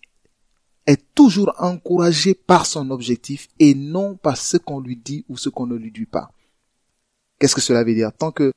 est 0.87 1.01
toujours 1.15 1.55
encouragée 1.57 2.35
par 2.35 2.67
son 2.67 2.91
objectif 2.91 3.47
et 3.61 3.77
non 3.77 4.17
par 4.17 4.37
ce 4.37 4.57
qu'on 4.57 4.81
lui 4.81 4.97
dit 4.97 5.25
ou 5.29 5.37
ce 5.37 5.49
qu'on 5.49 5.69
ne 5.69 5.77
lui 5.77 5.93
dit 5.93 6.05
pas. 6.05 6.33
Qu'est-ce 7.39 7.55
que 7.55 7.61
cela 7.61 7.85
veut 7.85 7.95
dire? 7.95 8.13
Tant 8.13 8.33
que 8.33 8.53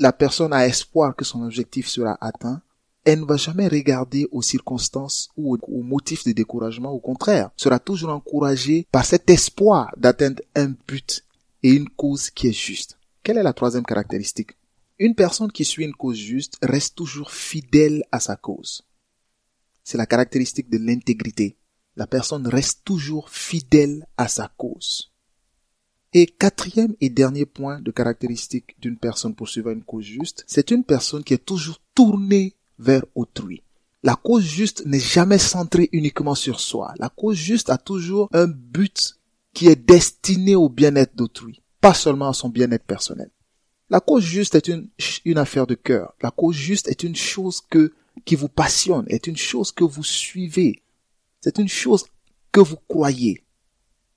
la 0.00 0.12
personne 0.12 0.52
a 0.52 0.66
espoir 0.66 1.14
que 1.14 1.24
son 1.24 1.44
objectif 1.44 1.86
sera 1.86 2.18
atteint, 2.20 2.62
elle 3.04 3.20
ne 3.20 3.26
va 3.26 3.36
jamais 3.36 3.68
regarder 3.68 4.26
aux 4.32 4.42
circonstances 4.42 5.30
ou 5.36 5.56
aux 5.56 5.82
motifs 5.84 6.24
de 6.24 6.32
découragement. 6.32 6.90
Au 6.90 6.98
contraire, 6.98 7.50
sera 7.56 7.78
toujours 7.78 8.10
encouragée 8.10 8.88
par 8.90 9.06
cet 9.06 9.30
espoir 9.30 9.94
d'atteindre 9.96 10.42
un 10.56 10.74
but 10.88 11.24
et 11.62 11.70
une 11.70 11.90
cause 11.90 12.28
qui 12.28 12.48
est 12.48 12.52
juste. 12.52 12.98
Quelle 13.22 13.38
est 13.38 13.44
la 13.44 13.52
troisième 13.52 13.86
caractéristique? 13.86 14.56
Une 15.00 15.16
personne 15.16 15.50
qui 15.50 15.64
suit 15.64 15.84
une 15.84 15.94
cause 15.94 16.16
juste 16.16 16.56
reste 16.62 16.94
toujours 16.94 17.32
fidèle 17.32 18.04
à 18.12 18.20
sa 18.20 18.36
cause. 18.36 18.82
C'est 19.82 19.98
la 19.98 20.06
caractéristique 20.06 20.70
de 20.70 20.78
l'intégrité. 20.78 21.58
La 21.96 22.06
personne 22.06 22.46
reste 22.46 22.82
toujours 22.84 23.28
fidèle 23.28 24.06
à 24.16 24.28
sa 24.28 24.52
cause. 24.56 25.12
Et 26.12 26.26
quatrième 26.26 26.94
et 27.00 27.10
dernier 27.10 27.44
point 27.44 27.80
de 27.80 27.90
caractéristique 27.90 28.76
d'une 28.80 28.96
personne 28.96 29.34
poursuivant 29.34 29.72
une 29.72 29.82
cause 29.82 30.04
juste, 30.04 30.44
c'est 30.46 30.70
une 30.70 30.84
personne 30.84 31.24
qui 31.24 31.34
est 31.34 31.44
toujours 31.44 31.80
tournée 31.92 32.54
vers 32.78 33.04
autrui. 33.16 33.64
La 34.04 34.14
cause 34.14 34.44
juste 34.44 34.86
n'est 34.86 35.00
jamais 35.00 35.38
centrée 35.38 35.88
uniquement 35.90 36.36
sur 36.36 36.60
soi. 36.60 36.94
La 36.98 37.08
cause 37.08 37.36
juste 37.36 37.68
a 37.68 37.78
toujours 37.78 38.28
un 38.32 38.46
but 38.46 39.18
qui 39.52 39.66
est 39.66 39.76
destiné 39.76 40.54
au 40.54 40.68
bien-être 40.68 41.16
d'autrui, 41.16 41.62
pas 41.80 41.94
seulement 41.94 42.28
à 42.28 42.32
son 42.32 42.48
bien-être 42.48 42.84
personnel. 42.84 43.30
La 43.90 44.00
cause 44.00 44.24
juste 44.24 44.54
est 44.54 44.68
une, 44.68 44.88
une 45.24 45.38
affaire 45.38 45.66
de 45.66 45.74
cœur. 45.74 46.14
La 46.22 46.30
cause 46.30 46.56
juste 46.56 46.88
est 46.88 47.02
une 47.02 47.16
chose 47.16 47.60
que, 47.68 47.92
qui 48.24 48.34
vous 48.34 48.48
passionne, 48.48 49.04
est 49.08 49.26
une 49.26 49.36
chose 49.36 49.72
que 49.72 49.84
vous 49.84 50.04
suivez. 50.04 50.82
C'est 51.40 51.58
une 51.58 51.68
chose 51.68 52.06
que 52.50 52.60
vous 52.60 52.78
croyez. 52.88 53.44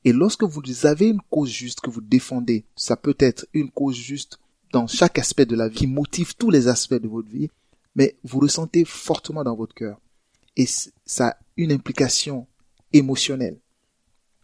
Et 0.05 0.13
lorsque 0.13 0.43
vous 0.43 0.61
avez 0.85 1.07
une 1.07 1.21
cause 1.29 1.49
juste 1.49 1.81
que 1.81 1.89
vous 1.89 2.01
défendez, 2.01 2.63
ça 2.75 2.95
peut 2.95 3.17
être 3.19 3.45
une 3.53 3.69
cause 3.69 3.95
juste 3.95 4.39
dans 4.71 4.87
chaque 4.87 5.19
aspect 5.19 5.45
de 5.45 5.55
la 5.55 5.67
vie 5.67 5.75
qui 5.75 5.87
motive 5.87 6.35
tous 6.35 6.49
les 6.49 6.67
aspects 6.67 6.93
de 6.93 7.07
votre 7.07 7.27
vie, 7.27 7.49
mais 7.95 8.15
vous 8.23 8.39
ressentez 8.39 8.85
fortement 8.85 9.43
dans 9.43 9.55
votre 9.55 9.75
cœur. 9.75 9.99
Et 10.55 10.65
ça 11.05 11.27
a 11.27 11.37
une 11.57 11.71
implication 11.71 12.47
émotionnelle. 12.93 13.59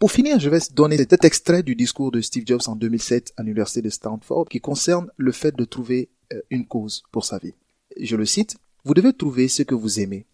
Pour 0.04 0.12
finir, 0.12 0.38
je 0.38 0.50
vais 0.50 0.60
donner 0.74 0.98
cet 0.98 1.24
extrait 1.24 1.64
du 1.64 1.76
discours 1.76 2.12
de 2.12 2.20
Steve 2.20 2.44
Jobs 2.46 2.64
en 2.68 2.76
2007 2.76 3.32
à 3.38 3.42
l'université 3.42 3.82
de 3.82 3.90
Stanford 3.90 4.50
qui 4.50 4.60
concerne 4.60 5.10
le 5.16 5.32
fait 5.32 5.56
de 5.56 5.64
trouver 5.64 6.10
euh, 6.34 6.42
une 6.50 6.68
cause 6.68 7.04
pour 7.14 7.24
sa 7.24 7.38
vie. 7.38 7.54
Je 7.98 8.18
le 8.18 8.26
cite, 8.26 8.58
vous 8.84 8.94
devez 8.94 9.14
trouver 9.14 9.48
ce 9.48 9.64
que 9.64 9.76
vous 9.76 10.02
aimez. 10.02 10.26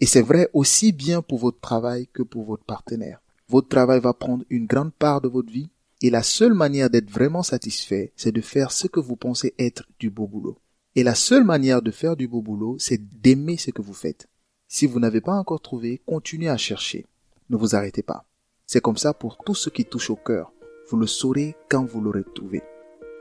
Et 0.00 0.06
c'est 0.06 0.22
vrai 0.22 0.48
aussi 0.52 0.92
bien 0.92 1.22
pour 1.22 1.40
votre 1.40 1.58
travail 1.58 2.06
que 2.12 2.22
pour 2.22 2.44
votre 2.44 2.62
partenaire. 2.62 3.20
Votre 3.48 3.66
travail 3.66 3.98
va 3.98 4.14
prendre 4.14 4.44
une 4.48 4.66
grande 4.66 4.92
part 4.92 5.20
de 5.20 5.26
votre 5.26 5.50
vie 5.50 5.70
et 6.02 6.10
la 6.10 6.22
seule 6.22 6.54
manière 6.54 6.88
d'être 6.88 7.10
vraiment 7.10 7.42
satisfait, 7.42 8.12
c'est 8.14 8.30
de 8.30 8.40
faire 8.40 8.70
ce 8.70 8.86
que 8.86 9.00
vous 9.00 9.16
pensez 9.16 9.54
être 9.58 9.88
du 9.98 10.08
beau 10.08 10.28
boulot. 10.28 10.56
Et 10.94 11.02
la 11.02 11.16
seule 11.16 11.42
manière 11.42 11.82
de 11.82 11.90
faire 11.90 12.14
du 12.14 12.28
beau 12.28 12.42
boulot, 12.42 12.76
c'est 12.78 13.02
d'aimer 13.20 13.56
ce 13.56 13.72
que 13.72 13.82
vous 13.82 13.92
faites. 13.92 14.28
Si 14.68 14.86
vous 14.86 15.00
n'avez 15.00 15.20
pas 15.20 15.34
encore 15.34 15.62
trouvé, 15.62 16.00
continuez 16.06 16.48
à 16.48 16.56
chercher. 16.56 17.06
Ne 17.48 17.56
vous 17.56 17.74
arrêtez 17.74 18.04
pas. 18.04 18.24
C'est 18.72 18.80
comme 18.80 18.96
ça 18.96 19.12
pour 19.12 19.36
tout 19.38 19.56
ce 19.56 19.68
qui 19.68 19.84
touche 19.84 20.10
au 20.10 20.14
cœur. 20.14 20.52
Vous 20.88 20.96
le 20.96 21.08
saurez 21.08 21.56
quand 21.68 21.84
vous 21.84 22.00
l'aurez 22.00 22.22
trouvé. 22.36 22.62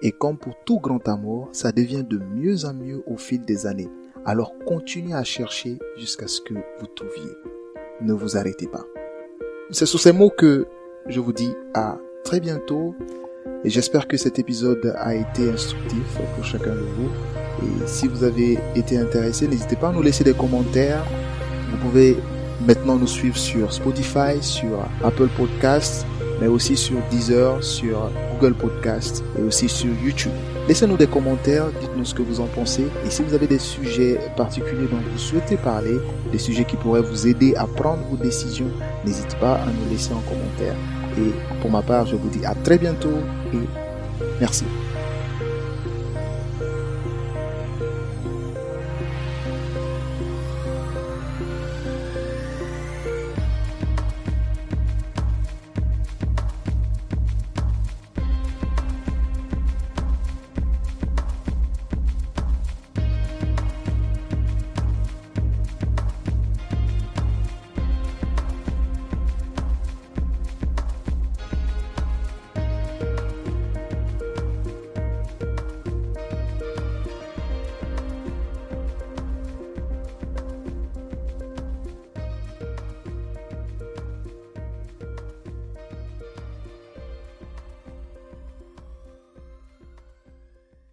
Et 0.04 0.12
comme 0.12 0.38
pour 0.38 0.54
tout 0.64 0.80
grand 0.80 1.08
amour, 1.08 1.50
ça 1.54 1.72
devient 1.72 2.04
de 2.08 2.20
mieux 2.20 2.66
en 2.66 2.76
mieux 2.76 3.02
au 3.08 3.18
fil 3.18 3.44
des 3.46 3.66
années. 3.66 3.90
Alors 4.26 4.54
continuez 4.68 5.16
à 5.16 5.24
chercher 5.24 5.80
jusqu'à 5.98 6.28
ce 6.28 6.40
que 6.42 6.54
vous 6.54 6.86
trouviez. 6.96 7.32
Ne 8.00 8.14
vous 8.14 8.38
arrêtez 8.38 8.68
pas. 8.68 8.86
C'est 9.72 9.88
sur 9.88 10.00
ces 10.00 10.12
mots 10.12 10.30
que 10.30 10.68
je 11.08 11.20
vous 11.20 11.34
dis 11.34 11.56
à 11.74 11.98
très 12.24 12.40
bientôt 12.40 12.94
et 13.64 13.72
j'espère 13.72 14.08
que 14.08 14.18
cet 14.18 14.38
épisode 14.38 14.94
a 15.00 15.16
été 15.16 15.50
instructif 15.50 16.20
pour 16.36 16.46
chacun 16.46 16.76
de 16.76 16.86
vous. 16.96 17.10
Et 17.64 17.88
si 17.88 18.08
vous 18.08 18.24
avez 18.24 18.60
été 18.76 19.00
intéressé, 19.00 19.48
n'hésitez 19.48 19.78
pas 19.78 19.90
à 19.90 19.94
nous 19.94 20.04
laisser 20.04 20.24
des 20.24 20.36
commentaires. 20.36 21.04
Vous 21.72 21.78
pouvez 21.78 22.18
maintenant 22.66 22.98
nous 22.98 23.08
suivre 23.08 23.38
sur 23.38 23.72
Spotify, 23.72 24.42
sur 24.42 24.86
Apple 25.04 25.28
Podcasts, 25.38 26.06
mais 26.40 26.48
aussi 26.48 26.76
sur 26.78 26.98
Deezer, 27.12 27.64
sur 27.64 28.10
Google 28.34 28.54
Podcasts 28.54 29.24
et 29.38 29.44
aussi 29.44 29.68
sur 29.68 29.90
YouTube. 30.04 30.32
Laissez-nous 30.68 30.98
des 30.98 31.08
commentaires, 31.08 31.66
dites-nous 31.82 32.06
ce 32.06 32.14
que 32.14 32.22
vous 32.22 32.40
en 32.40 32.46
pensez. 32.46 32.86
Et 33.06 33.10
si 33.10 33.24
vous 33.24 33.34
avez 33.34 33.48
des 33.48 33.60
sujets 33.60 34.20
particuliers 34.38 34.88
dont 34.90 34.98
vous 35.12 35.18
souhaitez 35.18 35.58
parler, 35.58 35.98
des 36.32 36.38
sujets 36.38 36.64
qui 36.64 36.78
pourraient 36.78 37.02
vous 37.02 37.28
aider 37.28 37.56
à 37.56 37.66
prendre 37.66 38.04
vos 38.10 38.18
décisions, 38.18 38.70
n'hésitez 39.04 39.36
pas 39.38 39.56
à 39.56 39.66
nous 39.66 39.92
laisser 39.92 40.14
en 40.14 40.22
commentaire. 40.22 40.76
Et 41.18 41.32
pour 41.62 41.72
ma 41.72 41.82
part, 41.82 42.06
je 42.06 42.16
vous 42.16 42.30
dis 42.30 42.46
à 42.46 42.54
très 42.54 42.78
bientôt 42.78 43.18
et 43.54 43.58
merci. 44.40 44.66